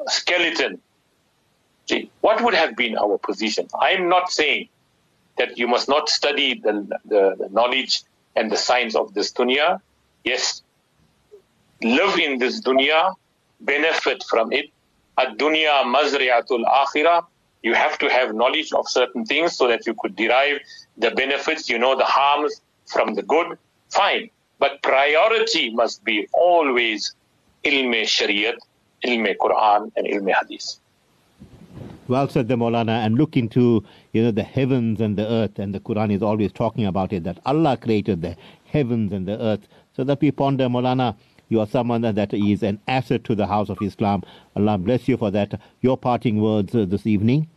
skeleton. 0.08 0.82
Gee, 1.86 2.10
what 2.22 2.44
would 2.44 2.54
have 2.54 2.76
been 2.76 2.98
our 2.98 3.18
position? 3.18 3.68
I 3.80 3.92
am 3.92 4.10
not 4.10 4.32
saying 4.32 4.68
that 5.38 5.58
you 5.58 5.68
must 5.68 5.88
not 5.88 6.10
study 6.10 6.60
the, 6.60 6.74
the, 7.06 7.36
the 7.38 7.50
knowledge 7.50 8.04
and 8.36 8.52
the 8.52 8.58
science 8.58 8.96
of 8.96 9.14
this 9.14 9.32
dunya. 9.32 9.80
Yes, 10.24 10.64
live 11.82 12.18
in 12.20 12.40
this 12.40 12.62
dunya, 12.62 13.16
benefit 13.62 14.24
from 14.30 14.52
it. 14.52 14.70
Ad-dunya 15.18 15.84
mazri'atul 15.84 16.66
akhirah. 16.66 17.26
You 17.64 17.74
have 17.76 17.98
to 18.00 18.10
have 18.10 18.34
knowledge 18.34 18.74
of 18.74 18.88
certain 18.88 19.26
things 19.26 19.56
so 19.56 19.68
that 19.68 19.86
you 19.86 19.94
could 19.94 20.16
derive 20.16 20.60
the 20.98 21.12
benefits, 21.12 21.70
you 21.70 21.78
know, 21.78 21.96
the 21.96 22.06
harms 22.06 22.62
from 22.88 23.14
the 23.14 23.22
good. 23.22 23.58
Fine. 23.90 24.30
But 24.60 24.82
priority 24.82 25.70
must 25.72 26.04
be 26.04 26.28
always 26.34 27.14
ilm 27.64 27.94
shariat, 28.04 28.58
ilm 29.06 29.36
Quran, 29.38 29.92
and 29.96 30.08
ilm 30.08 30.34
hadith. 30.34 30.78
Well 32.08 32.28
said, 32.28 32.48
the 32.48 32.56
Maulana, 32.56 33.06
and 33.06 33.16
look 33.16 33.38
into 33.38 33.84
you 34.12 34.24
know 34.24 34.32
the 34.32 34.44
heavens 34.44 35.00
and 35.00 35.18
the 35.18 35.28
earth, 35.28 35.60
and 35.60 35.74
the 35.74 35.80
Quran 35.80 36.12
is 36.12 36.22
always 36.22 36.52
talking 36.52 36.86
about 36.86 37.14
it 37.14 37.24
that 37.24 37.40
Allah 37.46 37.78
created 37.78 38.22
the 38.22 38.36
heavens 38.66 39.14
and 39.14 39.28
the 39.28 39.40
earth, 39.40 39.68
so 39.96 40.04
that 40.04 40.20
we 40.20 40.32
ponder, 40.32 40.68
Maulana, 40.68 41.16
you 41.50 41.60
are 41.60 41.68
someone 41.68 42.02
that 42.02 42.34
is 42.34 42.64
an 42.64 42.80
asset 42.88 43.24
to 43.26 43.36
the 43.36 43.46
house 43.46 43.70
of 43.70 43.78
Islam. 43.82 44.24
Allah 44.56 44.78
bless 44.78 45.08
you 45.08 45.18
for 45.18 45.32
that. 45.32 45.60
Your 45.82 45.98
parting 45.98 46.42
words 46.42 46.74
uh, 46.74 46.86
this 46.86 47.06
evening. 47.06 47.48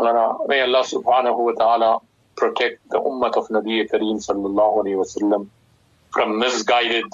May 0.00 0.62
Allah 0.62 0.82
subhanahu 0.82 1.44
wa 1.44 1.52
ta'ala 1.52 2.00
protect 2.34 2.88
the 2.88 2.98
ummah 2.98 3.36
of 3.36 3.48
Nabi 3.48 3.86
Kareem 3.86 4.16
sallallahu 4.16 4.82
alayhi 4.82 4.96
wasallam 4.96 5.48
from 6.10 6.38
misguided 6.38 7.04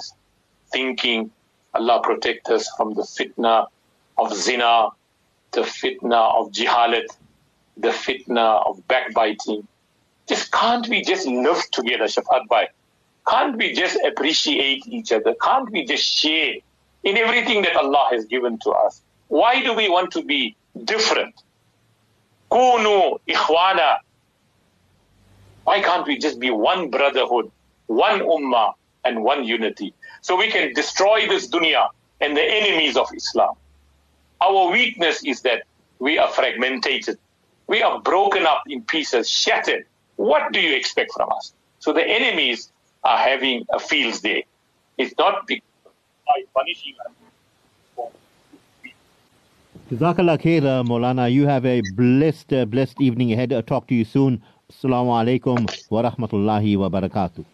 thinking. 0.71 1.29
Allah 1.73 1.99
protect 2.01 2.47
us 2.47 2.69
from 2.77 2.93
the 2.93 3.01
fitna 3.01 3.67
of 4.17 4.33
zina, 4.33 4.91
the 5.51 5.61
fitna 5.61 6.39
of 6.39 6.53
jihalat, 6.53 7.07
the 7.75 7.89
fitna 7.89 8.65
of 8.65 8.87
backbiting. 8.87 9.67
Just 10.25 10.49
can't 10.53 10.87
we 10.87 11.01
just 11.01 11.27
live 11.27 11.69
together, 11.71 12.05
Shafat 12.05 12.47
Bhai? 12.47 12.69
Can't 13.27 13.57
we 13.57 13.73
just 13.73 13.97
appreciate 14.05 14.87
each 14.87 15.11
other? 15.11 15.35
Can't 15.41 15.69
we 15.71 15.83
just 15.85 16.05
share 16.05 16.55
in 17.03 17.17
everything 17.17 17.63
that 17.63 17.75
Allah 17.75 18.07
has 18.11 18.23
given 18.23 18.57
to 18.59 18.69
us? 18.69 19.01
Why 19.27 19.61
do 19.61 19.73
we 19.73 19.89
want 19.89 20.11
to 20.11 20.23
be 20.23 20.55
different? 20.85 21.35
Kunu 22.51 23.19
ikhwana. 23.27 23.97
Why 25.63 25.81
can't 25.81 26.07
we 26.07 26.17
just 26.17 26.39
be 26.39 26.49
one 26.49 26.89
brotherhood, 26.89 27.51
one 27.87 28.21
ummah, 28.21 28.73
and 29.03 29.23
one 29.23 29.43
unity? 29.43 29.93
So 30.21 30.35
we 30.35 30.49
can 30.49 30.73
destroy 30.73 31.27
this 31.27 31.47
dunya 31.49 31.89
and 32.21 32.35
the 32.37 32.43
enemies 32.43 32.95
of 32.95 33.09
Islam. 33.15 33.55
Our 34.39 34.71
weakness 34.71 35.23
is 35.23 35.41
that 35.41 35.63
we 35.99 36.17
are 36.17 36.29
fragmented. 36.29 37.17
We 37.67 37.81
are 37.81 37.99
broken 38.01 38.45
up 38.45 38.63
in 38.67 38.83
pieces, 38.83 39.29
shattered. 39.29 39.85
What 40.15 40.51
do 40.53 40.61
you 40.61 40.75
expect 40.75 41.11
from 41.13 41.29
us? 41.31 41.53
So 41.79 41.91
the 41.93 42.05
enemies 42.07 42.71
are 43.03 43.17
having 43.17 43.65
a 43.71 43.79
fields 43.79 44.21
day. 44.21 44.45
It's 44.97 45.13
not 45.17 45.47
because 45.47 45.63
punishing 46.55 46.95
us. 47.05 47.11
Jazakallah 49.89 50.37
khair, 50.37 50.65
uh, 50.65 50.83
Molana. 50.83 51.31
You 51.31 51.47
have 51.47 51.65
a 51.65 51.81
blessed, 51.95 52.51
uh, 52.51 52.65
blessed 52.65 52.99
evening 52.99 53.31
ahead. 53.31 53.53
I'll 53.53 53.63
talk 53.63 53.87
to 53.87 53.95
you 53.95 54.03
soon. 54.03 54.43
Assalamu 54.69 55.15
alaikum 55.15 55.65
wa 55.89 56.01
rahmatullahi 56.03 56.77
wa 56.77 56.89
barakatuh. 56.89 57.45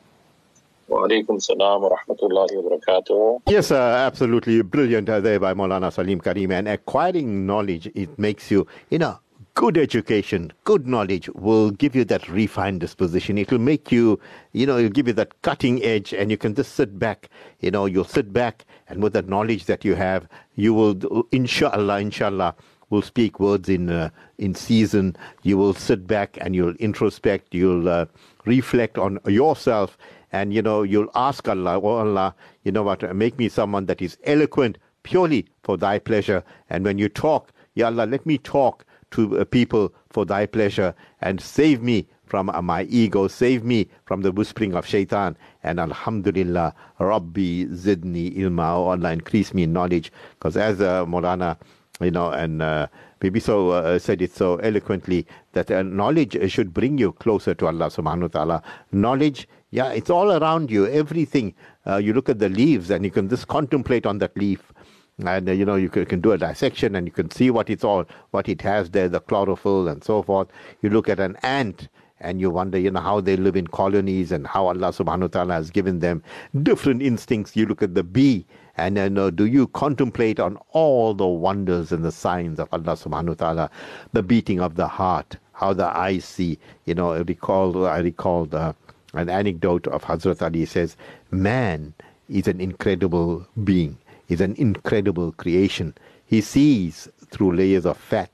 Yes, 3.47 3.69
uh, 3.69 3.75
absolutely 4.07 4.63
brilliant 4.63 5.09
uh, 5.09 5.19
there 5.19 5.39
by 5.39 5.53
Maulana 5.53 5.93
Salim 5.93 6.19
Karim. 6.19 6.51
And 6.51 6.67
acquiring 6.67 7.45
knowledge, 7.45 7.91
it 7.93 8.17
makes 8.17 8.49
you, 8.49 8.65
you 8.89 8.97
know, 8.97 9.19
good 9.55 9.77
education, 9.77 10.51
good 10.63 10.87
knowledge 10.87 11.29
will 11.29 11.69
give 11.69 11.95
you 11.95 12.03
that 12.05 12.27
refined 12.27 12.79
disposition. 12.79 13.37
It 13.37 13.51
will 13.51 13.59
make 13.59 13.91
you, 13.91 14.19
you 14.51 14.65
know, 14.65 14.77
it'll 14.77 14.89
give 14.89 15.07
you 15.07 15.13
that 15.13 15.39
cutting 15.43 15.83
edge 15.83 16.13
and 16.13 16.31
you 16.31 16.37
can 16.37 16.55
just 16.55 16.73
sit 16.73 16.97
back, 16.97 17.29
you 17.59 17.69
know, 17.69 17.85
you'll 17.85 18.03
sit 18.03 18.33
back 18.33 18.65
and 18.87 19.03
with 19.03 19.13
the 19.13 19.21
knowledge 19.21 19.65
that 19.65 19.85
you 19.85 19.93
have, 19.95 20.27
you 20.55 20.73
will, 20.73 21.27
inshallah, 21.31 21.99
inshallah, 21.99 22.55
will 22.89 23.03
speak 23.03 23.39
words 23.39 23.69
in, 23.69 23.89
uh, 23.89 24.09
in 24.39 24.55
season. 24.55 25.15
You 25.43 25.57
will 25.57 25.73
sit 25.73 26.07
back 26.07 26.37
and 26.41 26.55
you'll 26.55 26.75
introspect, 26.75 27.47
you'll 27.51 27.87
uh, 27.87 28.05
reflect 28.45 28.97
on 28.97 29.19
yourself 29.27 29.97
and, 30.31 30.51
you 30.51 30.63
know, 30.63 30.81
you'll 30.81 31.11
ask 31.13 31.47
Allah, 31.47 31.79
oh 31.79 31.97
Allah, 31.97 32.33
you 32.63 32.71
know 32.71 32.83
what, 32.83 33.15
make 33.15 33.37
me 33.37 33.49
someone 33.49 33.85
that 33.85 34.01
is 34.01 34.17
eloquent 34.23 34.79
purely 35.03 35.45
for 35.61 35.77
thy 35.77 35.99
pleasure. 35.99 36.43
And 36.71 36.83
when 36.83 36.97
you 36.97 37.07
talk, 37.07 37.51
Ya 37.75 37.87
Allah, 37.87 38.05
let 38.05 38.25
me 38.25 38.37
talk 38.39 38.85
to 39.13 39.39
uh, 39.39 39.45
people 39.45 39.93
for 40.09 40.25
thy 40.25 40.45
pleasure 40.45 40.93
and 41.21 41.41
save 41.41 41.81
me 41.81 42.07
from 42.25 42.49
uh, 42.49 42.61
my 42.61 42.83
ego. 42.83 43.27
Save 43.27 43.63
me 43.63 43.89
from 44.05 44.21
the 44.21 44.31
whispering 44.31 44.75
of 44.75 44.85
shaitan. 44.85 45.37
And 45.63 45.79
Alhamdulillah, 45.79 46.73
Rabbi 46.99 47.65
Zidni 47.73 48.37
ilma. 48.37 48.75
Oh 48.77 48.87
Allah, 48.89 49.11
increase 49.11 49.53
me 49.53 49.63
in 49.63 49.73
knowledge. 49.73 50.11
Because 50.37 50.57
as 50.57 50.81
uh, 50.81 51.05
Molana, 51.05 51.57
you 52.01 52.11
know, 52.11 52.31
and 52.31 52.61
uh, 52.61 52.87
Maybe 53.23 53.39
so 53.39 53.69
uh, 53.69 53.97
said 53.99 54.21
it 54.21 54.35
so 54.35 54.57
eloquently 54.57 55.25
that 55.53 55.71
uh, 55.71 55.81
knowledge 55.81 56.35
should 56.51 56.73
bring 56.73 56.97
you 56.97 57.13
closer 57.13 57.53
to 57.53 57.67
Allah 57.67 57.87
subhanahu 57.87 58.23
wa 58.23 58.27
ta'ala. 58.27 58.63
Knowledge, 58.91 59.47
yeah, 59.71 59.93
it's 59.93 60.09
all 60.09 60.33
around 60.33 60.69
you, 60.69 60.87
everything. 60.87 61.55
Uh, 61.87 61.95
you 61.95 62.11
look 62.11 62.27
at 62.27 62.39
the 62.39 62.49
leaves 62.49 62.89
and 62.89 63.05
you 63.05 63.11
can 63.11 63.29
just 63.29 63.47
contemplate 63.47 64.05
on 64.05 64.17
that 64.17 64.35
leaf. 64.35 64.73
And 65.19 65.47
uh, 65.47 65.51
you 65.51 65.65
know 65.65 65.75
you 65.75 65.89
can, 65.89 66.05
can, 66.05 66.21
do 66.21 66.31
a 66.31 66.37
dissection 66.37 66.95
and 66.95 67.05
you 67.07 67.11
can 67.11 67.29
see 67.29 67.51
what 67.51 67.69
it's 67.69 67.83
all, 67.83 68.05
what 68.31 68.49
it 68.49 68.61
has 68.61 68.89
there, 68.89 69.07
the 69.07 69.19
chlorophyll 69.19 69.87
and 69.87 70.03
so 70.03 70.23
forth. 70.23 70.47
You 70.81 70.89
look 70.89 71.07
at 71.07 71.19
an 71.19 71.37
ant 71.43 71.87
and 72.19 72.39
you 72.39 72.49
wonder, 72.49 72.79
you 72.79 72.89
know, 72.89 73.01
how 73.01 73.19
they 73.19 73.35
live 73.35 73.55
in 73.55 73.67
colonies 73.67 74.31
and 74.31 74.47
how 74.47 74.67
Allah 74.67 74.89
subhanahu 74.91 75.21
wa 75.21 75.27
ta'ala 75.27 75.53
has 75.53 75.69
given 75.69 75.99
them 75.99 76.23
different 76.63 77.01
instincts. 77.01 77.55
You 77.55 77.65
look 77.65 77.83
at 77.83 77.93
the 77.93 78.03
bee 78.03 78.45
and 78.77 78.97
then 78.97 79.17
uh, 79.17 79.29
do 79.29 79.45
you 79.45 79.67
contemplate 79.67 80.39
on 80.39 80.57
all 80.69 81.13
the 81.13 81.27
wonders 81.27 81.91
and 81.91 82.03
the 82.03 82.11
signs 82.11 82.59
of 82.59 82.69
Allah 82.71 82.95
subhanahu 82.95 83.29
wa 83.29 83.33
ta'ala, 83.35 83.69
the 84.13 84.23
beating 84.23 84.59
of 84.61 84.75
the 84.75 84.87
heart, 84.87 85.37
how 85.51 85.73
the 85.73 85.85
eyes 85.85 86.25
see. 86.25 86.57
You 86.85 86.95
know, 86.95 87.11
I 87.11 87.19
recall, 87.19 87.85
I 87.85 87.99
recall 87.99 88.47
uh, 88.51 88.73
an 89.13 89.29
anecdote 89.29 89.87
of 89.87 90.03
Hazrat 90.03 90.41
Ali 90.41 90.65
says, 90.65 90.97
man 91.29 91.93
is 92.29 92.47
an 92.47 92.59
incredible 92.59 93.45
being, 93.63 93.97
is 94.29 94.41
an 94.41 94.55
incredible 94.55 95.31
creation. 95.33 95.93
He 96.25 96.41
sees 96.41 97.07
through 97.27 97.55
layers 97.55 97.85
of 97.85 97.97
fat. 97.97 98.31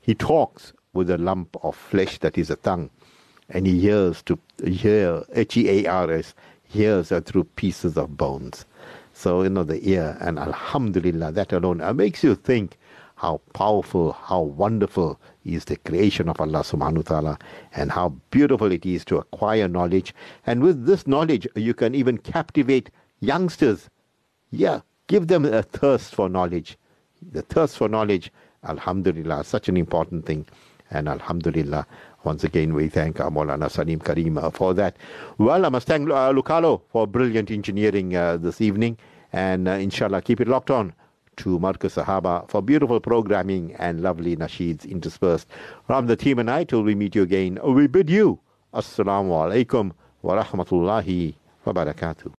He 0.00 0.14
talks 0.14 0.72
with 0.92 1.10
a 1.10 1.18
lump 1.18 1.56
of 1.62 1.76
flesh 1.76 2.18
that 2.18 2.36
is 2.36 2.50
a 2.50 2.56
tongue. 2.56 2.90
And 3.48 3.66
he 3.66 3.80
hears 3.80 4.22
to 4.22 4.38
hear, 4.64 5.24
H-E-A-R-S, 5.34 6.34
hears 6.62 7.12
through 7.24 7.44
pieces 7.44 7.96
of 7.96 8.16
bones. 8.16 8.64
So, 9.12 9.42
you 9.42 9.50
know, 9.50 9.64
the 9.64 9.86
ear, 9.88 10.16
and 10.20 10.38
Alhamdulillah, 10.38 11.32
that 11.32 11.52
alone 11.52 11.82
makes 11.96 12.22
you 12.22 12.34
think 12.34 12.76
how 13.16 13.40
powerful, 13.52 14.12
how 14.12 14.40
wonderful 14.40 15.20
is 15.44 15.66
the 15.66 15.76
creation 15.76 16.28
of 16.28 16.40
Allah 16.40 16.60
subhanahu 16.60 16.96
wa 16.96 17.02
ta'ala, 17.02 17.38
and 17.74 17.90
how 17.90 18.14
beautiful 18.30 18.72
it 18.72 18.86
is 18.86 19.04
to 19.06 19.18
acquire 19.18 19.68
knowledge. 19.68 20.14
And 20.46 20.62
with 20.62 20.86
this 20.86 21.06
knowledge, 21.06 21.46
you 21.54 21.74
can 21.74 21.94
even 21.94 22.18
captivate 22.18 22.90
youngsters. 23.20 23.90
Yeah, 24.50 24.80
give 25.10 25.26
them 25.26 25.44
a 25.44 25.62
thirst 25.62 26.14
for 26.14 26.28
knowledge. 26.28 26.78
The 27.32 27.42
thirst 27.42 27.76
for 27.76 27.88
knowledge, 27.88 28.32
Alhamdulillah, 28.64 29.42
such 29.42 29.68
an 29.68 29.76
important 29.76 30.24
thing. 30.24 30.46
And 30.92 31.08
Alhamdulillah, 31.08 31.84
once 32.22 32.44
again, 32.44 32.74
we 32.74 32.88
thank 32.88 33.18
our 33.18 33.68
Salim 33.68 33.98
Karim 33.98 34.38
for 34.52 34.72
that. 34.74 34.96
Well, 35.38 35.66
I 35.66 35.68
must 35.68 35.88
thank 35.88 36.08
uh, 36.08 36.32
Lucalo 36.32 36.82
for 36.92 37.08
brilliant 37.08 37.50
engineering 37.50 38.14
uh, 38.14 38.36
this 38.36 38.60
evening. 38.60 38.98
And 39.32 39.66
uh, 39.66 39.72
inshallah, 39.72 40.22
keep 40.22 40.40
it 40.40 40.46
locked 40.46 40.70
on 40.70 40.92
to 41.38 41.58
Marcus 41.58 41.96
Sahaba 41.96 42.48
for 42.48 42.62
beautiful 42.62 43.00
programming 43.00 43.74
and 43.80 44.02
lovely 44.02 44.36
nasheeds 44.36 44.88
interspersed. 44.88 45.48
From 45.88 46.06
the 46.06 46.14
team 46.14 46.38
and 46.38 46.48
I, 46.48 46.62
till 46.62 46.82
we 46.84 46.94
meet 46.94 47.16
you 47.16 47.22
again, 47.22 47.58
we 47.64 47.88
bid 47.88 48.08
you 48.08 48.38
Assalamu 48.72 49.34
alaikum 49.42 49.90
wa 50.22 50.40
rahmatullahi 50.40 51.34
wa 51.64 51.72
barakatuh. 51.72 52.28